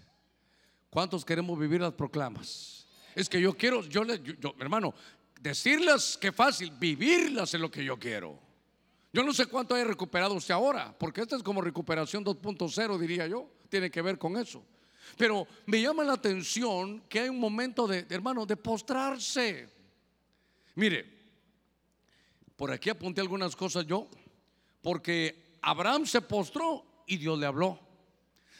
[0.90, 2.86] ¿Cuántos queremos vivir las proclamas?
[3.14, 4.94] Es que yo quiero, yo, yo hermano,
[5.42, 8.38] decirlas que fácil, vivirlas es lo que yo quiero.
[9.12, 13.26] Yo no sé cuánto haya recuperado usted ahora, porque esta es como recuperación 2.0, diría
[13.26, 14.64] yo, tiene que ver con eso.
[15.18, 19.68] Pero me llama la atención que hay un momento de, hermano, de postrarse.
[20.76, 21.04] Mire,
[22.56, 24.08] por aquí apunté algunas cosas yo,
[24.80, 27.78] porque Abraham se postró y Dios le habló.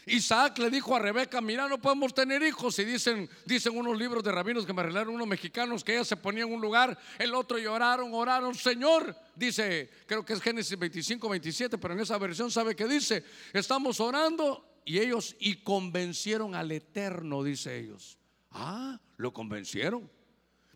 [0.06, 2.78] Isaac le dijo a Rebeca, mira, no podemos tener hijos.
[2.78, 6.16] Y dicen, dicen unos libros de rabinos que me arreglaron unos mexicanos que ella se
[6.16, 9.14] ponía en un lugar, el otro lloraron, oraron, Señor.
[9.34, 14.00] Dice, creo que es Génesis 25, 27, pero en esa versión sabe que dice, estamos
[14.00, 18.18] orando y ellos y convencieron al Eterno, dice ellos.
[18.50, 20.10] Ah, lo convencieron.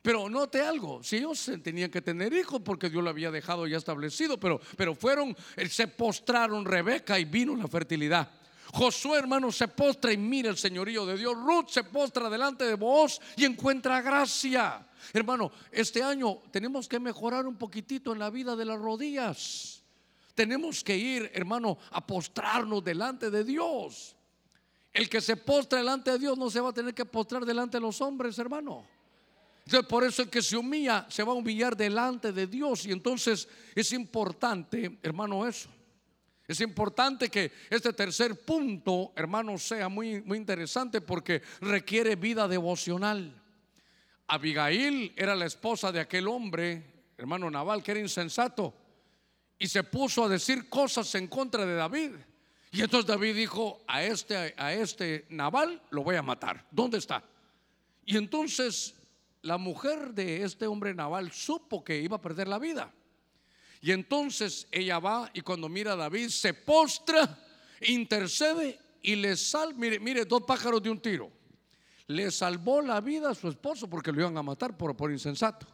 [0.06, 3.76] Pero note algo, si ellos tenían que tener hijos porque Dios lo había dejado ya
[3.76, 5.36] establecido, pero, pero fueron,
[5.68, 8.30] se postraron Rebeca y vino la fertilidad.
[8.76, 11.34] Josué, hermano, se postra y mira el señorío de Dios.
[11.34, 14.86] Ruth se postra delante de vos y encuentra gracia.
[15.14, 19.82] Hermano, este año tenemos que mejorar un poquitito en la vida de las rodillas.
[20.34, 24.14] Tenemos que ir, hermano, a postrarnos delante de Dios.
[24.92, 27.78] El que se postra delante de Dios no se va a tener que postrar delante
[27.78, 28.84] de los hombres, hermano.
[29.64, 32.84] Entonces, por eso el que se humilla se va a humillar delante de Dios.
[32.84, 35.70] Y entonces es importante, hermano, eso.
[36.48, 43.42] Es importante que este tercer punto, hermano, sea muy, muy interesante porque requiere vida devocional.
[44.28, 46.84] Abigail era la esposa de aquel hombre,
[47.16, 48.74] hermano Naval, que era insensato
[49.58, 52.12] y se puso a decir cosas en contra de David.
[52.72, 56.66] Y entonces David dijo, a este, a este Naval lo voy a matar.
[56.70, 57.24] ¿Dónde está?
[58.04, 58.94] Y entonces
[59.42, 62.92] la mujer de este hombre Naval supo que iba a perder la vida.
[63.80, 67.38] Y entonces ella va y cuando mira a David se postra,
[67.82, 71.30] intercede y le salva, mire, mire, dos pájaros de un tiro.
[72.08, 75.66] Le salvó la vida a su esposo porque lo iban a matar por, por insensato.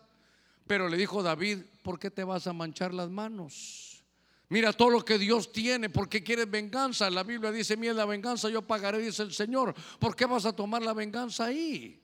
[0.67, 4.03] Pero le dijo David, ¿por qué te vas a manchar las manos?
[4.49, 7.09] Mira todo lo que Dios tiene, ¿por qué quieres venganza?
[7.09, 9.75] La Biblia dice, mira la venganza yo pagaré, dice el Señor.
[9.99, 11.99] ¿Por qué vas a tomar la venganza ahí?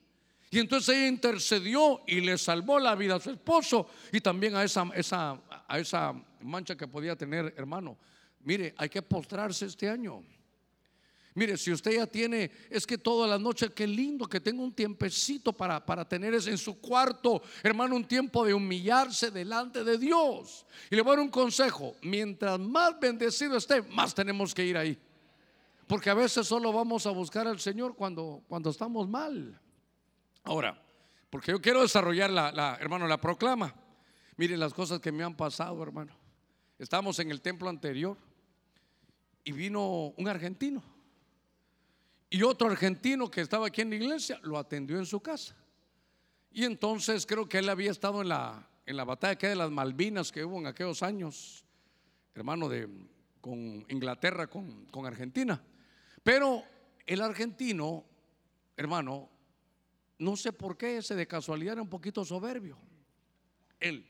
[0.49, 4.63] Y entonces ella intercedió y le salvó la vida a su esposo y también a
[4.63, 5.39] esa, esa,
[5.69, 7.97] a esa mancha que podía tener, hermano.
[8.41, 10.23] mire, hay que postrarse este año.
[11.35, 14.73] Mire, si usted ya tiene, es que toda la noche, qué lindo que tenga un
[14.73, 20.65] tiempecito para, para tener en su cuarto, hermano, un tiempo de humillarse delante de Dios.
[20.89, 24.75] Y le voy a dar un consejo, mientras más bendecido esté, más tenemos que ir
[24.75, 24.97] ahí.
[25.87, 29.59] Porque a veces solo vamos a buscar al Señor cuando, cuando estamos mal.
[30.43, 30.81] Ahora,
[31.29, 33.73] porque yo quiero desarrollar la, la, hermano, la proclama.
[34.39, 36.13] Miren las cosas que me han pasado, hermano.
[36.77, 38.15] Estamos en el templo anterior
[39.43, 40.81] y vino un argentino
[42.29, 45.57] y otro argentino que estaba aquí en la iglesia lo atendió en su casa.
[46.53, 50.31] Y entonces creo que él había estado en la, en la batalla de las Malvinas
[50.31, 51.65] que hubo en aquellos años,
[52.33, 52.87] hermano, de,
[53.41, 55.61] con Inglaterra, con, con Argentina.
[56.23, 56.63] Pero
[57.05, 58.05] el argentino,
[58.77, 59.29] hermano,
[60.17, 62.77] no sé por qué ese de casualidad era un poquito soberbio.
[63.81, 64.05] Él.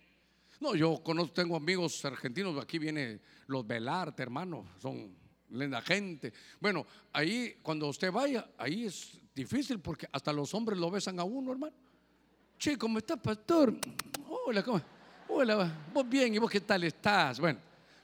[0.60, 5.16] No, yo conozco, tengo amigos argentinos, aquí viene los Velarte, hermano, son
[5.52, 6.34] la gente.
[6.60, 11.24] Bueno, ahí cuando usted vaya, ahí es difícil porque hasta los hombres lo besan a
[11.24, 11.76] uno, hermano.
[12.58, 13.74] Che, ¿cómo está, pastor?
[14.28, 14.82] Hola, ¿cómo?
[15.30, 17.40] Hola, vos bien, ¿y vos qué tal estás?
[17.40, 17.60] Bueno,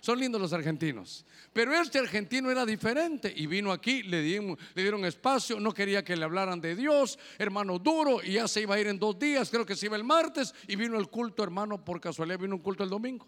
[0.05, 1.25] son lindos los argentinos.
[1.51, 6.23] Pero este argentino era diferente y vino aquí, le dieron, espacio, no quería que le
[6.23, 9.65] hablaran de Dios, hermano duro, y ya se iba a ir en dos días, creo
[9.65, 12.83] que se iba el martes, y vino el culto, hermano, por casualidad vino un culto
[12.83, 13.27] el domingo.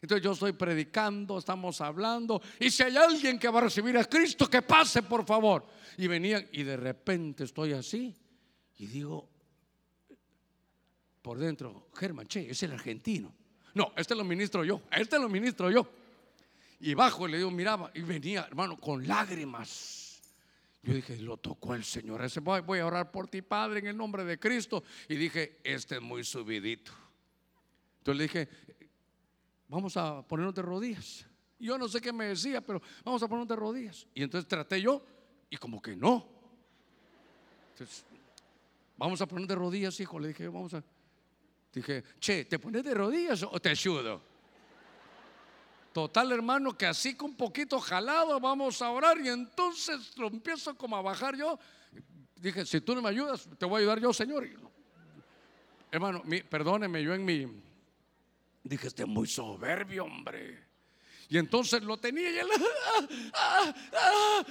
[0.00, 2.40] Entonces yo estoy predicando, estamos hablando.
[2.58, 5.66] Y si hay alguien que va a recibir a Cristo, que pase, por favor.
[5.98, 8.16] Y venían, y de repente estoy así.
[8.78, 9.28] Y digo,
[11.20, 13.34] por dentro, Germán, che, es el argentino.
[13.74, 15.97] No, este lo ministro yo, este lo ministro yo.
[16.80, 20.20] Y bajo le digo, miraba, y venía, hermano, con lágrimas.
[20.82, 22.22] Yo dije, lo tocó el Señor.
[22.22, 24.84] Ese voy, a orar por ti, Padre, en el nombre de Cristo.
[25.08, 26.92] Y dije, este es muy subidito.
[27.98, 28.48] Entonces le dije,
[29.68, 31.26] vamos a ponernos de rodillas.
[31.58, 34.06] Yo no sé qué me decía, pero vamos a ponernos de rodillas.
[34.14, 35.04] Y entonces traté yo
[35.50, 36.26] y como que no.
[37.72, 38.04] Entonces,
[38.96, 40.18] vamos a poner de rodillas, hijo.
[40.20, 40.82] Le dije, vamos a.
[41.72, 44.22] Dije, che, ¿te pones de rodillas o te ayudo?
[45.98, 50.76] Total, hermano, que así con un poquito jalado vamos a orar y entonces lo empiezo
[50.76, 51.58] como a bajar yo.
[52.36, 54.48] Dije, si tú no me ayudas, te voy a ayudar yo, Señor.
[55.90, 57.46] Hermano, perdóneme, yo en mi
[58.62, 60.68] Dije, este es muy soberbio, hombre.
[61.28, 62.48] Y entonces lo tenía y él,
[63.34, 64.46] ah, ah, ah".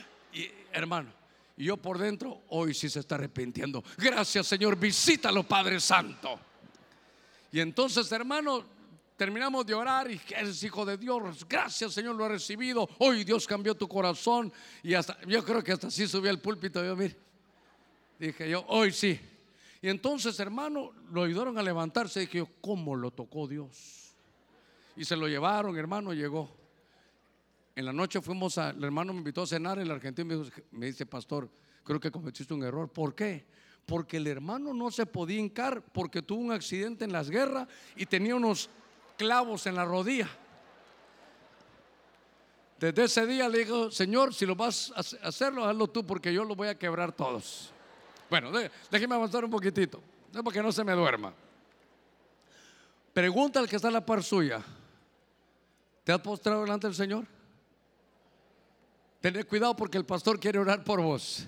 [0.73, 1.13] hermano,
[1.55, 3.85] y yo por dentro, hoy sí se está arrepintiendo.
[3.95, 6.41] Gracias, Señor, visítalo, Padre Santo.
[7.53, 8.75] Y entonces, hermano,
[9.17, 11.45] terminamos de orar y eres hijo de Dios.
[11.49, 12.87] Gracias, Señor, lo he recibido.
[12.99, 14.53] Hoy Dios cambió tu corazón.
[14.83, 16.83] Y hasta, yo creo que hasta así subí al púlpito.
[16.85, 17.17] Yo, mire,
[18.19, 19.19] dije yo, hoy sí.
[19.81, 22.21] Y entonces, hermano, lo ayudaron a levantarse.
[22.21, 24.15] Dije yo, ¿cómo lo tocó Dios?
[24.95, 26.55] Y se lo llevaron, hermano, llegó.
[27.75, 31.05] En la noche fuimos a, el hermano me invitó a cenar, el argentino me, dice,
[31.05, 31.49] pastor,
[31.83, 32.91] creo que cometiste un error.
[32.91, 33.45] ¿Por qué?
[33.85, 38.05] Porque el hermano no se podía hincar porque tuvo un accidente en las guerras y
[38.05, 38.69] tenía unos
[39.17, 40.29] clavos en la rodilla.
[42.79, 46.43] Desde ese día le digo, Señor, si lo vas a hacerlo, hazlo tú porque yo
[46.43, 47.71] lo voy a quebrar todos.
[48.29, 48.51] Bueno,
[48.91, 50.01] déjeme avanzar un poquitito,
[50.31, 51.33] no para que no se me duerma.
[53.13, 54.61] Pregunta al que está en la par suya.
[56.03, 57.25] ¿Te has postrado delante del Señor?
[59.21, 61.47] Tened cuidado porque el pastor quiere orar por vos.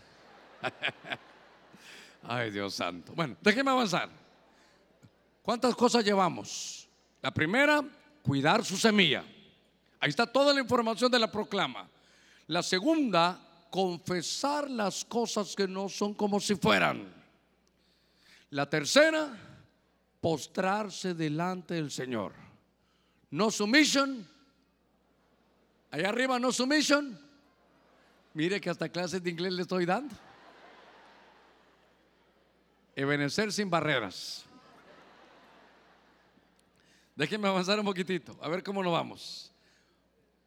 [2.24, 3.14] Ay, Dios santo.
[3.16, 4.10] Bueno, déjeme avanzar.
[5.44, 6.79] ¿Cuántas cosas llevamos?
[7.22, 7.84] La primera,
[8.24, 9.24] cuidar su semilla.
[10.00, 11.88] Ahí está toda la información de la proclama.
[12.48, 13.40] La segunda,
[13.70, 17.08] confesar las cosas que no son como si fueran.
[18.52, 19.30] La tercera,
[20.22, 22.34] postrarse delante del Señor.
[23.32, 24.28] No sumisión
[25.92, 27.20] Allá arriba, no submission.
[28.34, 30.16] Mire que hasta clases de inglés le estoy dando.
[32.96, 34.46] Ebenecer sin barreras.
[37.20, 39.52] Déjenme avanzar un poquitito, a ver cómo lo vamos.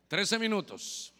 [0.08, 1.12] 13 minutos.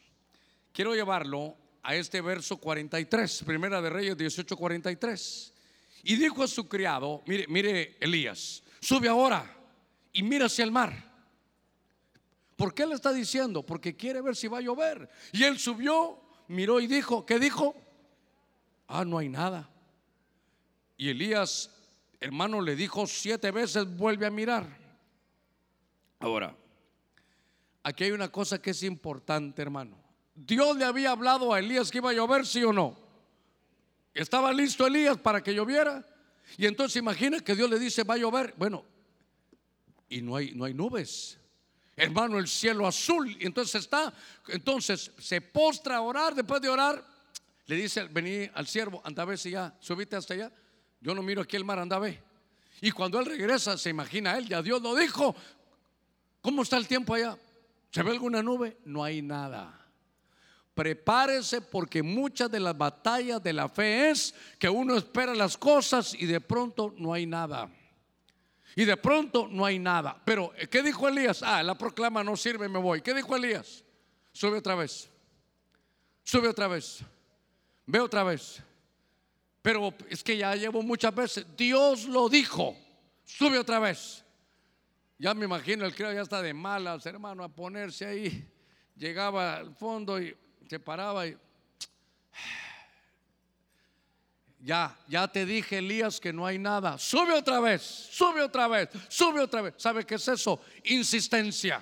[0.73, 5.53] Quiero llevarlo a este verso 43, Primera de Reyes 18:43.
[6.05, 9.45] Y dijo a su criado, mire, mire Elías, sube ahora
[10.15, 10.95] y mira hacia el mar.
[12.57, 13.63] ¿Por qué le está diciendo?
[13.63, 15.11] Porque quiere ver si va a llover.
[15.33, 17.77] Y él subió, miró y dijo, ¿qué dijo?
[18.89, 19.69] Ah, no hay nada.
[20.97, 21.69] Y Elías,
[22.21, 24.82] hermano, le dijo siete veces, vuelve a mirar.
[26.23, 26.57] Ahora,
[27.83, 29.99] aquí hay una cosa que es importante, hermano.
[30.37, 32.97] Dios le había hablado a Elías que iba a llover, sí o no.
[34.15, 36.07] Estaba listo Elías para que lloviera.
[36.57, 38.55] Y entonces imagina que Dios le dice, va a llover.
[38.57, 38.85] Bueno,
[40.09, 41.41] y no hay, no hay nubes.
[41.97, 43.37] Hermano, el cielo azul.
[43.41, 44.15] Y entonces está,
[44.47, 46.37] entonces se postra a orar.
[46.37, 47.05] Después de orar,
[47.67, 50.53] le dice, vení al siervo, anda a ver si ya, subiste hasta allá.
[51.01, 52.23] Yo no miro aquí el mar, anda a ver.
[52.81, 55.35] Y cuando él regresa, se imagina él, ya Dios lo dijo.
[56.43, 57.39] ¿Cómo está el tiempo allá?
[57.91, 58.77] ¿Se ve alguna nube?
[58.85, 59.79] No hay nada.
[60.75, 66.15] Prepárese porque muchas de las batallas de la fe es que uno espera las cosas
[66.15, 67.71] y de pronto no hay nada.
[68.75, 70.21] Y de pronto no hay nada.
[70.25, 71.43] Pero, ¿qué dijo Elías?
[71.43, 73.03] Ah, la proclama no sirve, me voy.
[73.03, 73.85] ¿Qué dijo Elías?
[74.33, 75.11] Sube otra vez.
[76.25, 77.01] Sube otra vez.
[77.87, 78.63] Ve otra vez.
[79.61, 81.47] Pero es que ya llevo muchas veces.
[81.57, 82.75] Dios lo dijo.
[83.25, 84.22] Sube otra vez.
[85.23, 88.45] Ya me imagino, el creo ya está de malas, hermano, a ponerse ahí.
[88.97, 90.37] Llegaba al fondo y
[90.69, 91.39] se paraba y
[94.59, 96.99] ya, ya te dije, Elías, que no hay nada.
[96.99, 99.75] Sube otra vez, sube otra vez, sube otra vez.
[99.77, 100.61] ¿Sabe qué es eso?
[100.87, 101.81] Insistencia,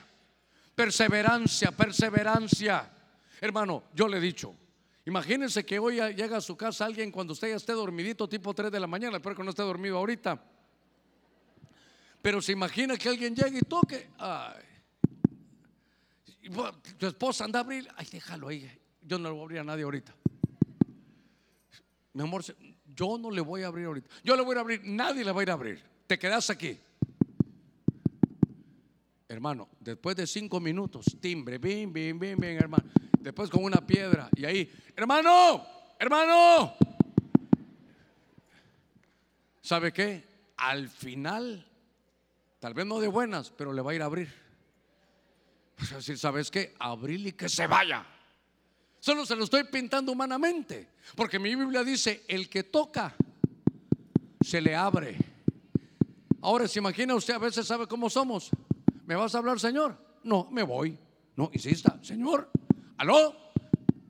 [0.74, 2.92] perseverancia, perseverancia.
[3.40, 4.54] Hermano, yo le he dicho,
[5.06, 8.70] imagínense que hoy llega a su casa alguien cuando usted ya esté dormidito, tipo 3
[8.70, 10.44] de la mañana, espero que no esté dormido ahorita.
[12.22, 14.08] Pero se imagina que alguien llegue y toque.
[16.98, 17.88] Tu esposa anda a abrir.
[17.96, 18.70] Ay, déjalo ahí.
[19.02, 20.14] Yo no le voy a abrir a nadie ahorita.
[22.12, 22.44] Mi amor,
[22.86, 24.08] yo no le voy a abrir ahorita.
[24.24, 25.82] Yo le voy a abrir, nadie le va a ir a abrir.
[26.06, 26.78] Te quedas aquí.
[29.28, 32.84] Hermano, después de cinco minutos, timbre, bien, bien, bien, bien, hermano.
[33.20, 35.64] Después con una piedra y ahí, hermano,
[35.98, 36.74] hermano.
[39.60, 40.26] ¿Sabe qué?
[40.56, 41.64] Al final,
[42.60, 44.32] tal vez no de buenas, pero le va a ir a abrir.
[45.82, 46.74] Es decir, ¿sabes qué?
[46.78, 48.06] Abrirle y que se vaya.
[49.00, 50.90] Solo se lo estoy pintando humanamente.
[51.16, 53.16] Porque mi Biblia dice, el que toca,
[54.40, 55.16] se le abre.
[56.42, 58.50] Ahora, se imagina usted, a veces sabe cómo somos.
[59.06, 59.96] ¿Me vas a hablar, Señor?
[60.22, 60.98] No, me voy.
[61.36, 62.50] No, insista, Señor.
[62.98, 63.34] ¿Aló?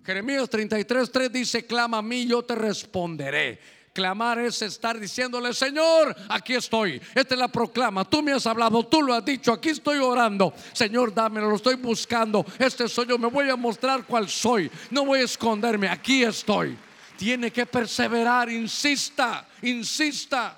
[0.05, 3.61] Jeremías 33, 3 dice, clama a mí, yo te responderé.
[3.93, 7.01] Clamar es estar diciéndole, Señor, aquí estoy.
[7.15, 8.05] Esta es la proclama.
[8.05, 9.53] Tú me has hablado, tú lo has dicho.
[9.53, 10.55] Aquí estoy orando.
[10.73, 12.47] Señor, dámelo, lo estoy buscando.
[12.59, 13.19] Este soy yo.
[13.19, 14.71] Me voy a mostrar cuál soy.
[14.91, 15.89] No voy a esconderme.
[15.89, 16.77] Aquí estoy.
[17.17, 18.49] Tiene que perseverar.
[18.49, 20.57] Insista, insista.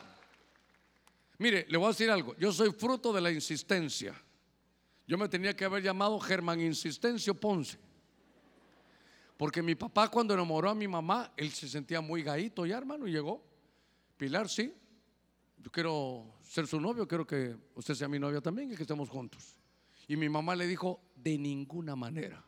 [1.39, 2.37] Mire, le voy a decir algo.
[2.39, 4.15] Yo soy fruto de la insistencia.
[5.07, 7.79] Yo me tenía que haber llamado Germán Insistencio Ponce.
[9.43, 13.09] Porque mi papá cuando enamoró a mi mamá, él se sentía muy gaito ya, hermano,
[13.09, 13.45] y llegó.
[14.17, 14.73] Pilar, sí.
[15.59, 19.09] Yo quiero ser su novio, quiero que usted sea mi novia también y que estemos
[19.09, 19.59] juntos.
[20.07, 22.41] Y mi mamá le dijo, de ninguna manera.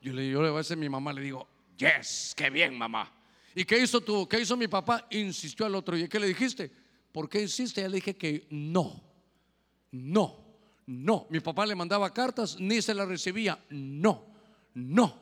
[0.00, 3.08] Yo le, yo a decir mi mamá, le digo, yes, qué bien, mamá.
[3.54, 4.28] ¿Y qué hizo tú?
[4.28, 5.06] ¿Qué hizo mi papá?
[5.12, 5.96] Insistió al otro.
[5.96, 6.72] ¿Y qué le dijiste?
[7.12, 7.82] ¿Por qué insiste?
[7.82, 9.00] Ya le dije que no,
[9.92, 10.44] no,
[10.86, 11.28] no.
[11.30, 13.64] Mi papá le mandaba cartas, ni se las recibía.
[13.68, 14.29] No,
[14.74, 15.18] no,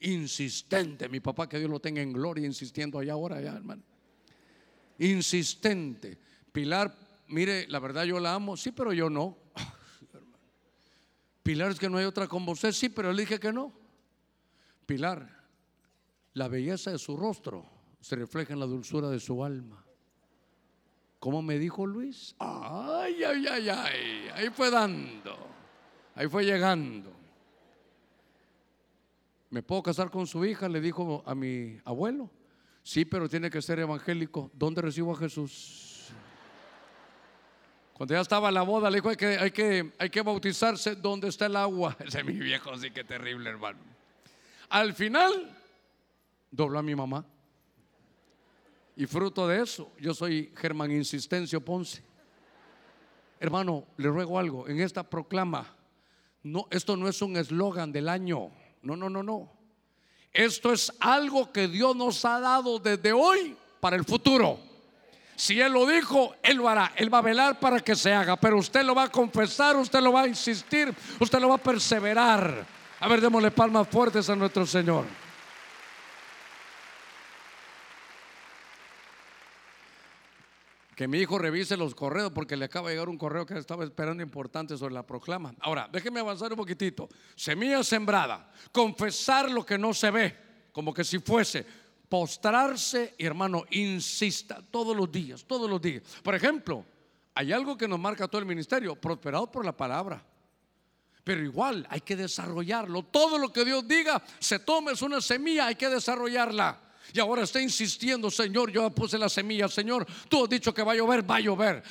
[0.00, 1.08] insistente.
[1.08, 3.82] Mi papá, que Dios lo tenga en gloria, insistiendo allá ahora, ya, hermano.
[4.98, 6.18] Insistente.
[6.52, 6.96] Pilar,
[7.28, 9.36] mire, la verdad yo la amo, sí, pero yo no.
[11.42, 13.72] Pilar, es que no hay otra como usted, sí, pero le dije que no.
[14.86, 15.44] Pilar,
[16.34, 17.68] la belleza de su rostro
[18.00, 19.84] se refleja en la dulzura de su alma.
[21.18, 22.36] ¿Cómo me dijo Luis?
[22.38, 24.28] Ay, ay, ay, ay.
[24.34, 25.34] Ahí fue dando.
[26.14, 27.10] Ahí fue llegando.
[29.54, 30.68] ¿Me puedo casar con su hija?
[30.68, 32.28] Le dijo a mi abuelo.
[32.82, 34.50] Sí, pero tiene que ser evangélico.
[34.52, 36.08] ¿Dónde recibo a Jesús?
[37.92, 40.96] Cuando ya estaba la boda, le dijo, hay que, hay que, hay que bautizarse.
[40.96, 41.96] ¿Dónde está el agua?
[42.04, 43.78] Ese es mi viejo, sí que terrible, hermano.
[44.70, 45.56] Al final,
[46.50, 47.24] dobló a mi mamá.
[48.96, 52.02] Y fruto de eso, yo soy Germán Insistencio Ponce.
[53.38, 54.66] Hermano, le ruego algo.
[54.66, 55.76] En esta proclama,
[56.42, 58.50] no, esto no es un eslogan del año.
[58.84, 59.50] No, no, no, no.
[60.32, 64.58] Esto es algo que Dios nos ha dado desde hoy para el futuro.
[65.36, 66.92] Si Él lo dijo, Él lo hará.
[66.96, 68.36] Él va a velar para que se haga.
[68.36, 71.58] Pero usted lo va a confesar, usted lo va a insistir, usted lo va a
[71.58, 72.66] perseverar.
[73.00, 75.06] A ver, démosle palmas fuertes a nuestro Señor.
[80.94, 83.84] Que mi hijo revise los correos porque le acaba de llegar un correo que estaba
[83.84, 85.54] esperando importante sobre la proclama.
[85.60, 87.08] Ahora, déjeme avanzar un poquitito.
[87.34, 90.36] Semilla sembrada, confesar lo que no se ve,
[90.72, 91.66] como que si fuese,
[92.08, 96.02] postrarse y hermano, insista todos los días, todos los días.
[96.22, 96.84] Por ejemplo,
[97.34, 100.24] hay algo que nos marca todo el ministerio, prosperado por la palabra.
[101.24, 103.02] Pero igual hay que desarrollarlo.
[103.04, 106.83] Todo lo que Dios diga, se toma, es una semilla, hay que desarrollarla.
[107.12, 110.92] Y ahora está insistiendo, Señor, yo puse la semilla, Señor, tú has dicho que va
[110.92, 111.82] a llover, va a llover.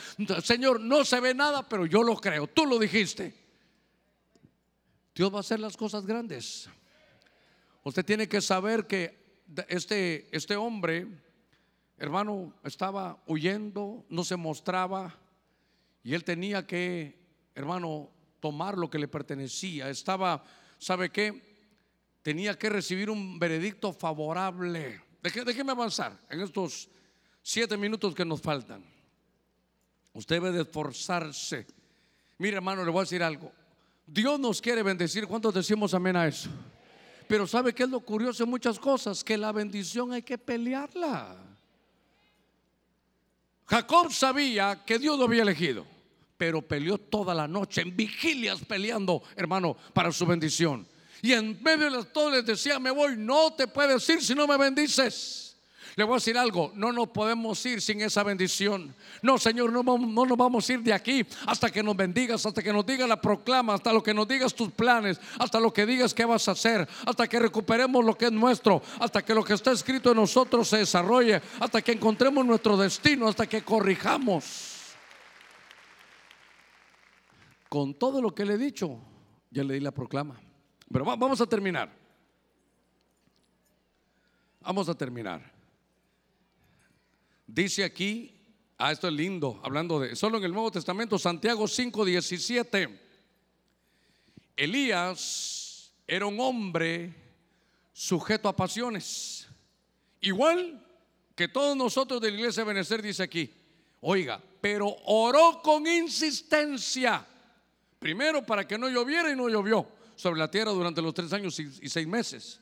[0.44, 3.34] Señor, no se ve nada, pero yo lo creo, tú lo dijiste.
[5.16, 6.70] Dios va a hacer las cosas grandes.
[7.84, 11.08] Usted tiene que saber que este, este hombre,
[11.98, 15.20] hermano, estaba huyendo, no se mostraba
[16.04, 17.20] y él tenía que,
[17.56, 18.10] hermano,
[18.40, 19.90] tomar lo que le pertenecía.
[19.90, 20.44] Estaba,
[20.78, 21.53] ¿sabe qué?
[22.24, 25.02] Tenía que recibir un veredicto favorable.
[25.22, 26.90] Déjeme avanzar en estos
[27.42, 28.84] siete minutos que nos faltan.
[30.14, 31.68] Usted debe de esforzarse.
[32.38, 33.52] Mire, hermano, le voy a decir algo.
[34.08, 35.28] Dios nos quiere bendecir.
[35.28, 36.50] ¿Cuántos decimos amén a eso?
[37.28, 39.24] Pero ¿sabe qué es lo curioso en muchas cosas?
[39.24, 41.36] Que la bendición hay que pelearla.
[43.66, 45.86] Jacob sabía que Dios lo había elegido,
[46.38, 50.88] pero peleó toda la noche en vigilias peleando, hermano, para su bendición.
[51.24, 54.46] Y en medio de todo les decía, me voy, no te puedes ir si no
[54.46, 55.56] me bendices.
[55.96, 58.94] Le voy a decir algo, no nos podemos ir sin esa bendición.
[59.22, 62.62] No, Señor, no, no, nos vamos a ir de aquí hasta que nos bendigas, hasta
[62.62, 65.86] que nos digas la proclama, hasta lo que nos digas tus planes, hasta lo que
[65.86, 69.46] digas que vas a hacer, hasta que recuperemos lo que es nuestro, hasta que lo
[69.46, 74.98] que está escrito en nosotros se desarrolle, hasta que encontremos nuestro destino, hasta que corrijamos.
[77.70, 79.00] Con todo lo que le he dicho,
[79.52, 80.38] ya le di la proclama.
[80.92, 81.90] Pero vamos a terminar.
[84.62, 85.42] Vamos a terminar.
[87.46, 88.34] Dice aquí,
[88.78, 93.00] ah, esto es lindo, hablando de, solo en el Nuevo Testamento, Santiago 5, 17.
[94.56, 97.14] Elías era un hombre
[97.92, 99.48] sujeto a pasiones.
[100.22, 100.82] Igual
[101.36, 103.52] que todos nosotros de la iglesia de Benecer, dice aquí.
[104.00, 107.26] Oiga, pero oró con insistencia.
[108.00, 111.60] Primero para que no lloviera y no llovió sobre la tierra durante los tres años
[111.60, 112.62] y seis meses.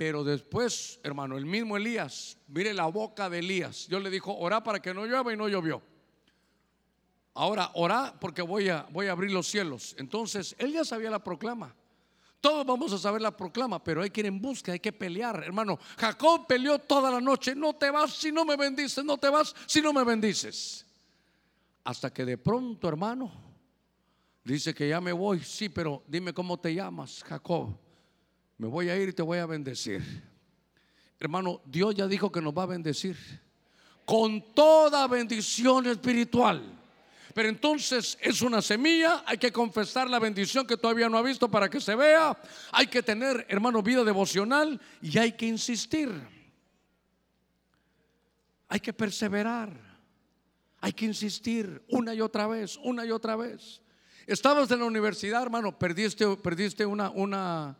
[0.00, 3.86] Pero después, hermano, el mismo Elías, mire la boca de Elías.
[3.86, 5.82] Dios le dijo, orá para que no llueva y no llovió.
[7.34, 9.94] Ahora, orá porque voy a, voy a abrir los cielos.
[9.98, 11.74] Entonces, él ya sabía la proclama.
[12.40, 15.44] Todos vamos a saber la proclama, pero hay que ir en busca, hay que pelear,
[15.44, 15.78] hermano.
[15.98, 17.54] Jacob peleó toda la noche.
[17.54, 20.86] No te vas si no me bendices, no te vas si no me bendices.
[21.84, 23.49] Hasta que de pronto, hermano,
[24.44, 25.40] dice que ya me voy.
[25.40, 27.76] Sí, pero dime cómo te llamas, Jacob
[28.60, 30.02] me voy a ir y te voy a bendecir.
[31.18, 33.16] Hermano, Dios ya dijo que nos va a bendecir
[34.04, 36.62] con toda bendición espiritual.
[37.32, 41.50] Pero entonces es una semilla, hay que confesar la bendición que todavía no ha visto
[41.50, 42.36] para que se vea.
[42.70, 46.10] Hay que tener, hermano, vida devocional y hay que insistir.
[48.68, 49.72] Hay que perseverar.
[50.82, 53.80] Hay que insistir una y otra vez, una y otra vez.
[54.30, 57.76] Estabas en la universidad, hermano, perdiste, perdiste una, una,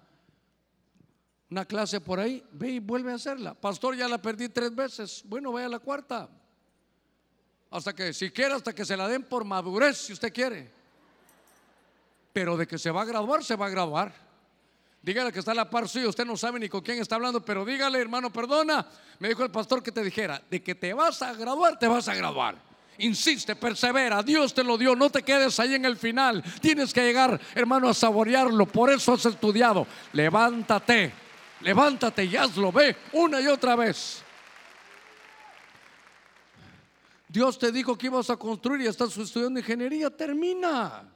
[1.48, 3.54] una clase por ahí, ve y vuelve a hacerla.
[3.54, 5.22] Pastor, ya la perdí tres veces.
[5.26, 6.28] Bueno, vaya a la cuarta.
[7.70, 10.68] Hasta que, si quiere, hasta que se la den por madurez, si usted quiere.
[12.32, 14.12] Pero de que se va a graduar, se va a graduar.
[15.02, 17.44] Dígale que está a la par suya, usted no sabe ni con quién está hablando,
[17.44, 18.88] pero dígale, hermano, perdona.
[19.20, 22.08] Me dijo el pastor que te dijera, de que te vas a graduar, te vas
[22.08, 22.69] a graduar.
[23.00, 26.42] Insiste, persevera, Dios te lo dio, no te quedes ahí en el final.
[26.60, 28.66] Tienes que llegar, hermano, a saborearlo.
[28.66, 29.86] Por eso has estudiado.
[30.12, 31.12] Levántate
[31.60, 34.22] Levántate y hazlo, ve una y otra vez.
[37.28, 41.08] Dios te dijo que ibas a construir y estás estudiando ingeniería, termina.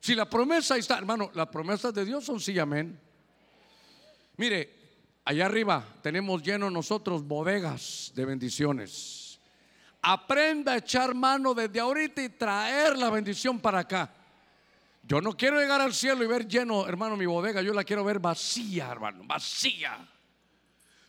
[0.00, 2.98] Si la promesa está, hermano, las promesas de Dios son sí, amén.
[4.36, 4.74] Mire,
[5.24, 9.27] allá arriba tenemos lleno nosotros bodegas de bendiciones.
[10.02, 14.14] Aprenda a echar mano desde ahorita y traer la bendición para acá.
[15.02, 17.62] Yo no quiero llegar al cielo y ver lleno, hermano, mi bodega.
[17.62, 20.06] Yo la quiero ver vacía, hermano, vacía.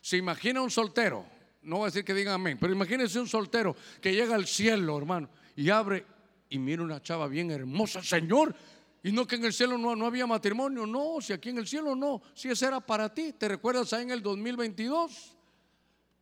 [0.01, 1.25] Se imagina un soltero,
[1.63, 4.97] no voy a decir que digan amén, pero imagínense un soltero que llega al cielo,
[4.97, 6.05] hermano, y abre
[6.49, 8.55] y mira una chava bien hermosa, Señor.
[9.03, 11.67] Y no que en el cielo no, no había matrimonio, no, si aquí en el
[11.67, 13.33] cielo no, si ese era para ti.
[13.33, 15.37] ¿Te recuerdas ahí en el 2022?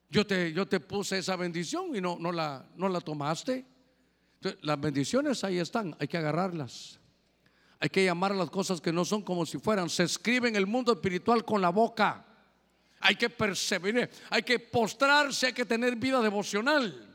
[0.10, 3.66] Yo te, yo te puse esa bendición y no, no, la, no la tomaste.
[4.62, 6.99] las bendiciones ahí están, hay que agarrarlas.
[7.80, 9.89] Hay que llamar a las cosas que no son como si fueran.
[9.89, 12.26] Se escribe en el mundo espiritual con la boca.
[12.99, 17.08] Hay que perseverar, hay que postrarse, hay que tener vida devocional.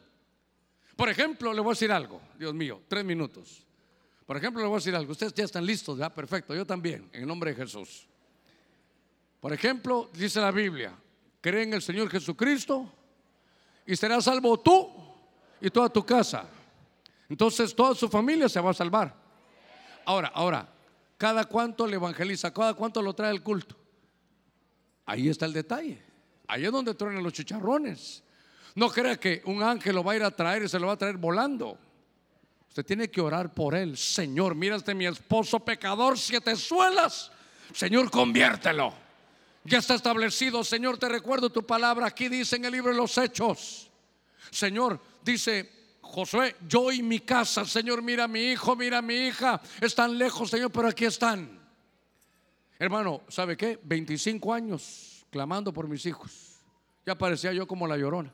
[0.95, 3.67] Por ejemplo, le voy a decir algo, Dios mío, tres minutos.
[4.25, 5.13] Por ejemplo, le voy a decir algo.
[5.13, 6.55] Ustedes ya están listos, ya, perfecto.
[6.55, 8.07] Yo también, en el nombre de Jesús.
[9.41, 10.97] Por ejemplo, dice la Biblia:
[11.43, 12.91] cree en el Señor Jesucristo
[13.85, 14.91] y serás salvo tú
[15.61, 16.47] y toda tu casa.
[17.29, 19.15] Entonces, toda su familia se va a salvar.
[20.07, 20.69] Ahora, ahora,
[21.19, 23.77] cada cuánto le evangeliza, cada cuánto lo trae el culto.
[25.05, 26.03] Ahí está el detalle.
[26.47, 28.23] Ahí es donde truenan los chicharrones.
[28.75, 30.95] No crea que un ángel lo va a ir a traer y se lo va
[30.95, 31.77] a traer volando.
[32.69, 33.97] Usted tiene que orar por él.
[33.97, 37.31] Señor, mira este mi esposo pecador, siete suelas.
[37.73, 38.95] Señor, conviértelo.
[39.65, 42.07] Ya está establecido, Señor, te recuerdo tu palabra.
[42.07, 43.91] Aquí dice en el libro de los Hechos.
[44.51, 49.15] Señor, dice Josué, yo y mi casa, Señor, mira a mi hijo, mira a mi
[49.15, 49.61] hija.
[49.81, 51.61] Están lejos, Señor, pero aquí están.
[52.79, 53.79] Hermano, ¿sabe qué?
[53.83, 56.59] 25 años clamando por mis hijos.
[57.07, 58.33] Ya parecía yo como la llorona.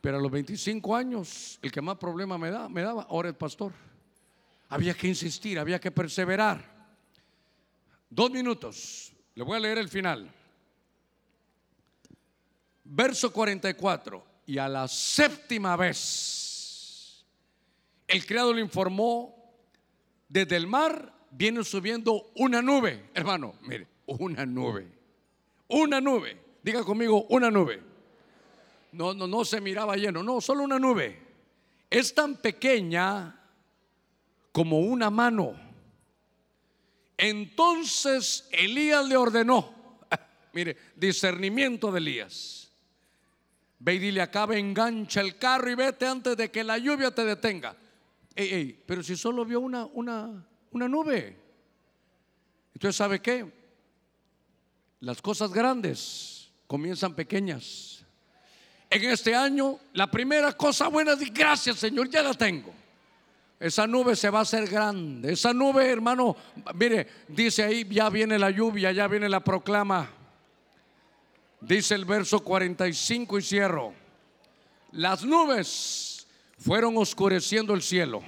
[0.00, 3.34] Pero a los 25 años, el que más problema me, da, me daba, ahora el
[3.34, 3.72] pastor.
[4.68, 6.64] Había que insistir, había que perseverar.
[8.08, 10.28] Dos minutos, le voy a leer el final.
[12.82, 14.24] Verso 44.
[14.46, 17.24] Y a la séptima vez,
[18.08, 19.54] el criado le informó,
[20.28, 23.10] desde el mar viene subiendo una nube.
[23.14, 24.88] Hermano, mire, una nube.
[25.68, 26.36] Una nube.
[26.64, 27.86] Diga conmigo, una nube
[28.96, 31.20] no, no, no se miraba lleno, no, solo una nube.
[31.90, 33.38] Es tan pequeña
[34.52, 35.54] como una mano.
[37.16, 40.00] Entonces Elías le ordenó,
[40.52, 42.70] mire, discernimiento de Elías.
[43.78, 47.24] Ve y dile acá, engancha el carro y vete antes de que la lluvia te
[47.24, 47.76] detenga.
[48.34, 51.36] Pero si solo vio una, una, una nube.
[52.74, 53.50] Entonces, ¿sabe qué?
[55.00, 57.96] Las cosas grandes comienzan pequeñas
[58.90, 62.72] en este año, la primera cosa buena es gracias Señor, ya la tengo.
[63.58, 65.32] Esa nube se va a hacer grande.
[65.32, 66.36] Esa nube, hermano,
[66.74, 70.10] mire, dice ahí, ya viene la lluvia, ya viene la proclama.
[71.60, 73.94] Dice el verso 45 y cierro.
[74.92, 76.26] Las nubes
[76.58, 78.22] fueron oscureciendo el cielo.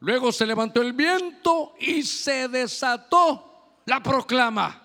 [0.00, 4.82] Luego se levantó el viento y se desató la proclama.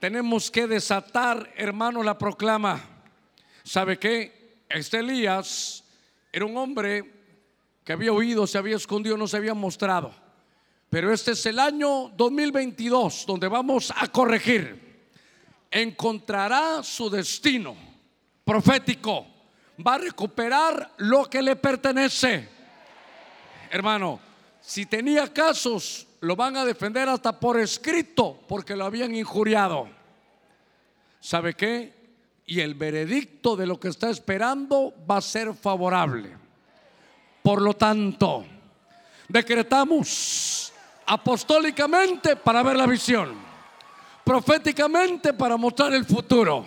[0.00, 2.80] Tenemos que desatar, hermano, la proclama.
[3.62, 4.62] ¿Sabe qué?
[4.68, 5.84] Este Elías
[6.32, 7.19] era un hombre
[7.90, 10.14] que había oído, se había escondido, no se había mostrado.
[10.90, 15.08] Pero este es el año 2022 donde vamos a corregir.
[15.68, 17.74] Encontrará su destino
[18.44, 19.26] profético.
[19.84, 22.48] Va a recuperar lo que le pertenece.
[23.72, 24.20] Hermano,
[24.60, 29.88] si tenía casos, lo van a defender hasta por escrito porque lo habían injuriado.
[31.18, 31.98] ¿Sabe qué?
[32.46, 36.39] y el veredicto de lo que está esperando va a ser favorable.
[37.42, 38.44] Por lo tanto,
[39.28, 40.72] decretamos
[41.06, 43.34] apostólicamente para ver la visión,
[44.24, 46.66] proféticamente para mostrar el futuro,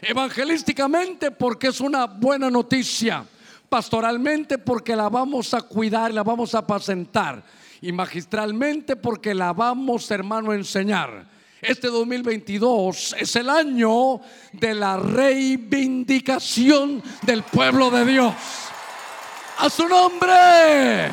[0.00, 3.24] evangelísticamente porque es una buena noticia,
[3.68, 7.42] pastoralmente porque la vamos a cuidar, la vamos a apacentar
[7.80, 11.26] y magistralmente porque la vamos, hermano, a enseñar.
[11.60, 14.20] Este 2022 es el año
[14.52, 18.34] de la reivindicación del pueblo de Dios.
[19.58, 21.10] A su nombre.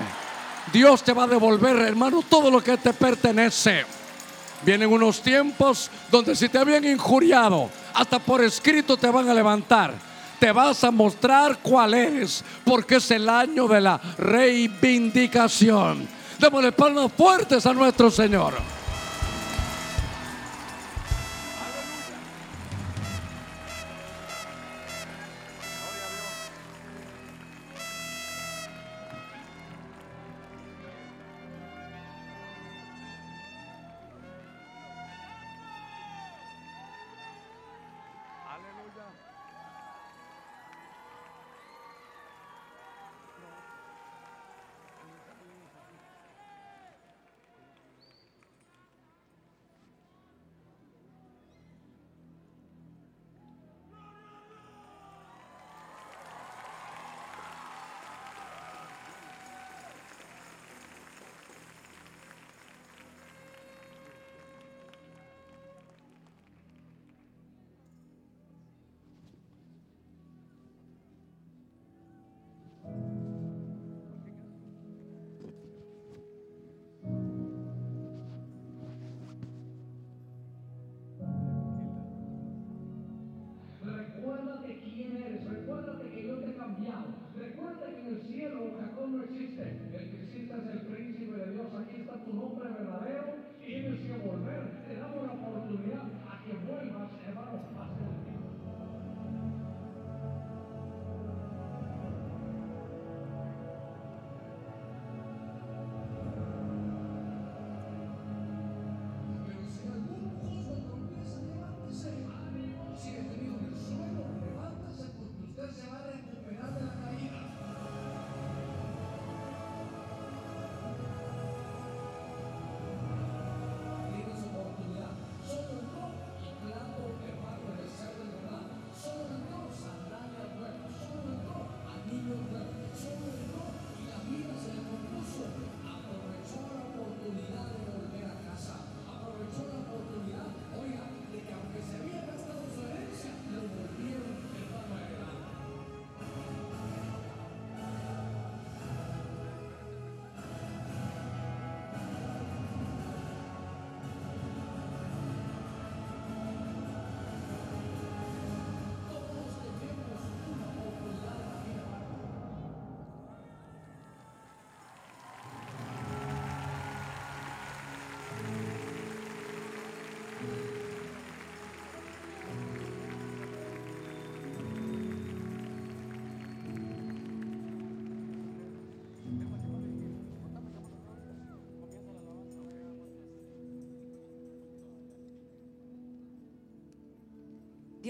[0.72, 3.86] Dios te va a devolver, hermano, todo lo que te pertenece.
[4.64, 9.94] Vienen unos tiempos donde si te habían injuriado, hasta por escrito te van a levantar.
[10.40, 16.08] Te vas a mostrar cuál eres, porque es el año de la reivindicación.
[16.40, 18.81] Démosle palmas fuertes a nuestro Señor.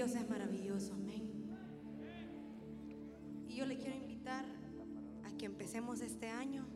[0.04, 1.30] Dios es maravilloso, amén.
[3.46, 4.44] Y yo le quiero invitar
[5.24, 6.66] a que empecemos este año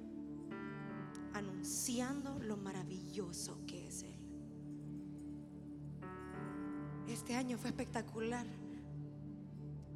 [1.32, 4.14] anunciando lo maravilloso que es Él.
[7.08, 8.46] Este año fue espectacular,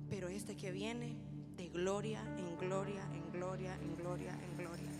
[0.08, 1.16] pero este que viene
[1.56, 4.90] de gloria en gloria, en gloria, en gloria, en gloria.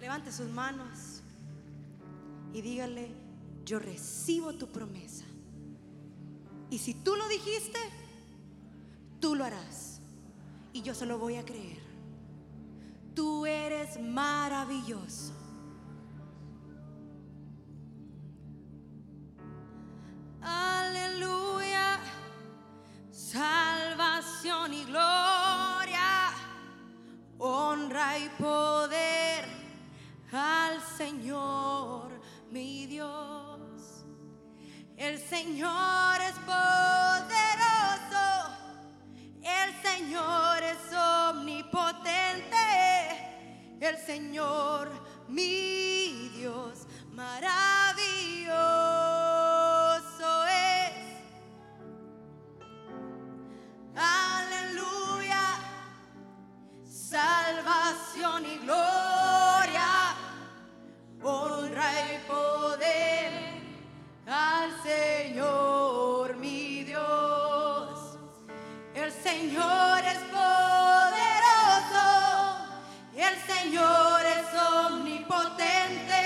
[0.00, 1.22] Levante sus manos
[2.58, 3.14] y dígale,
[3.64, 5.24] yo recibo tu promesa.
[6.70, 7.78] Y si tú lo dijiste,
[9.20, 10.00] tú lo harás.
[10.72, 11.78] Y yo se lo voy a creer.
[13.14, 15.32] Tú eres maravilloso.
[69.38, 72.08] Señor es poderoso,
[73.14, 76.24] el Señor es omnipotente,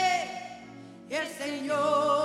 [1.11, 2.22] el Señor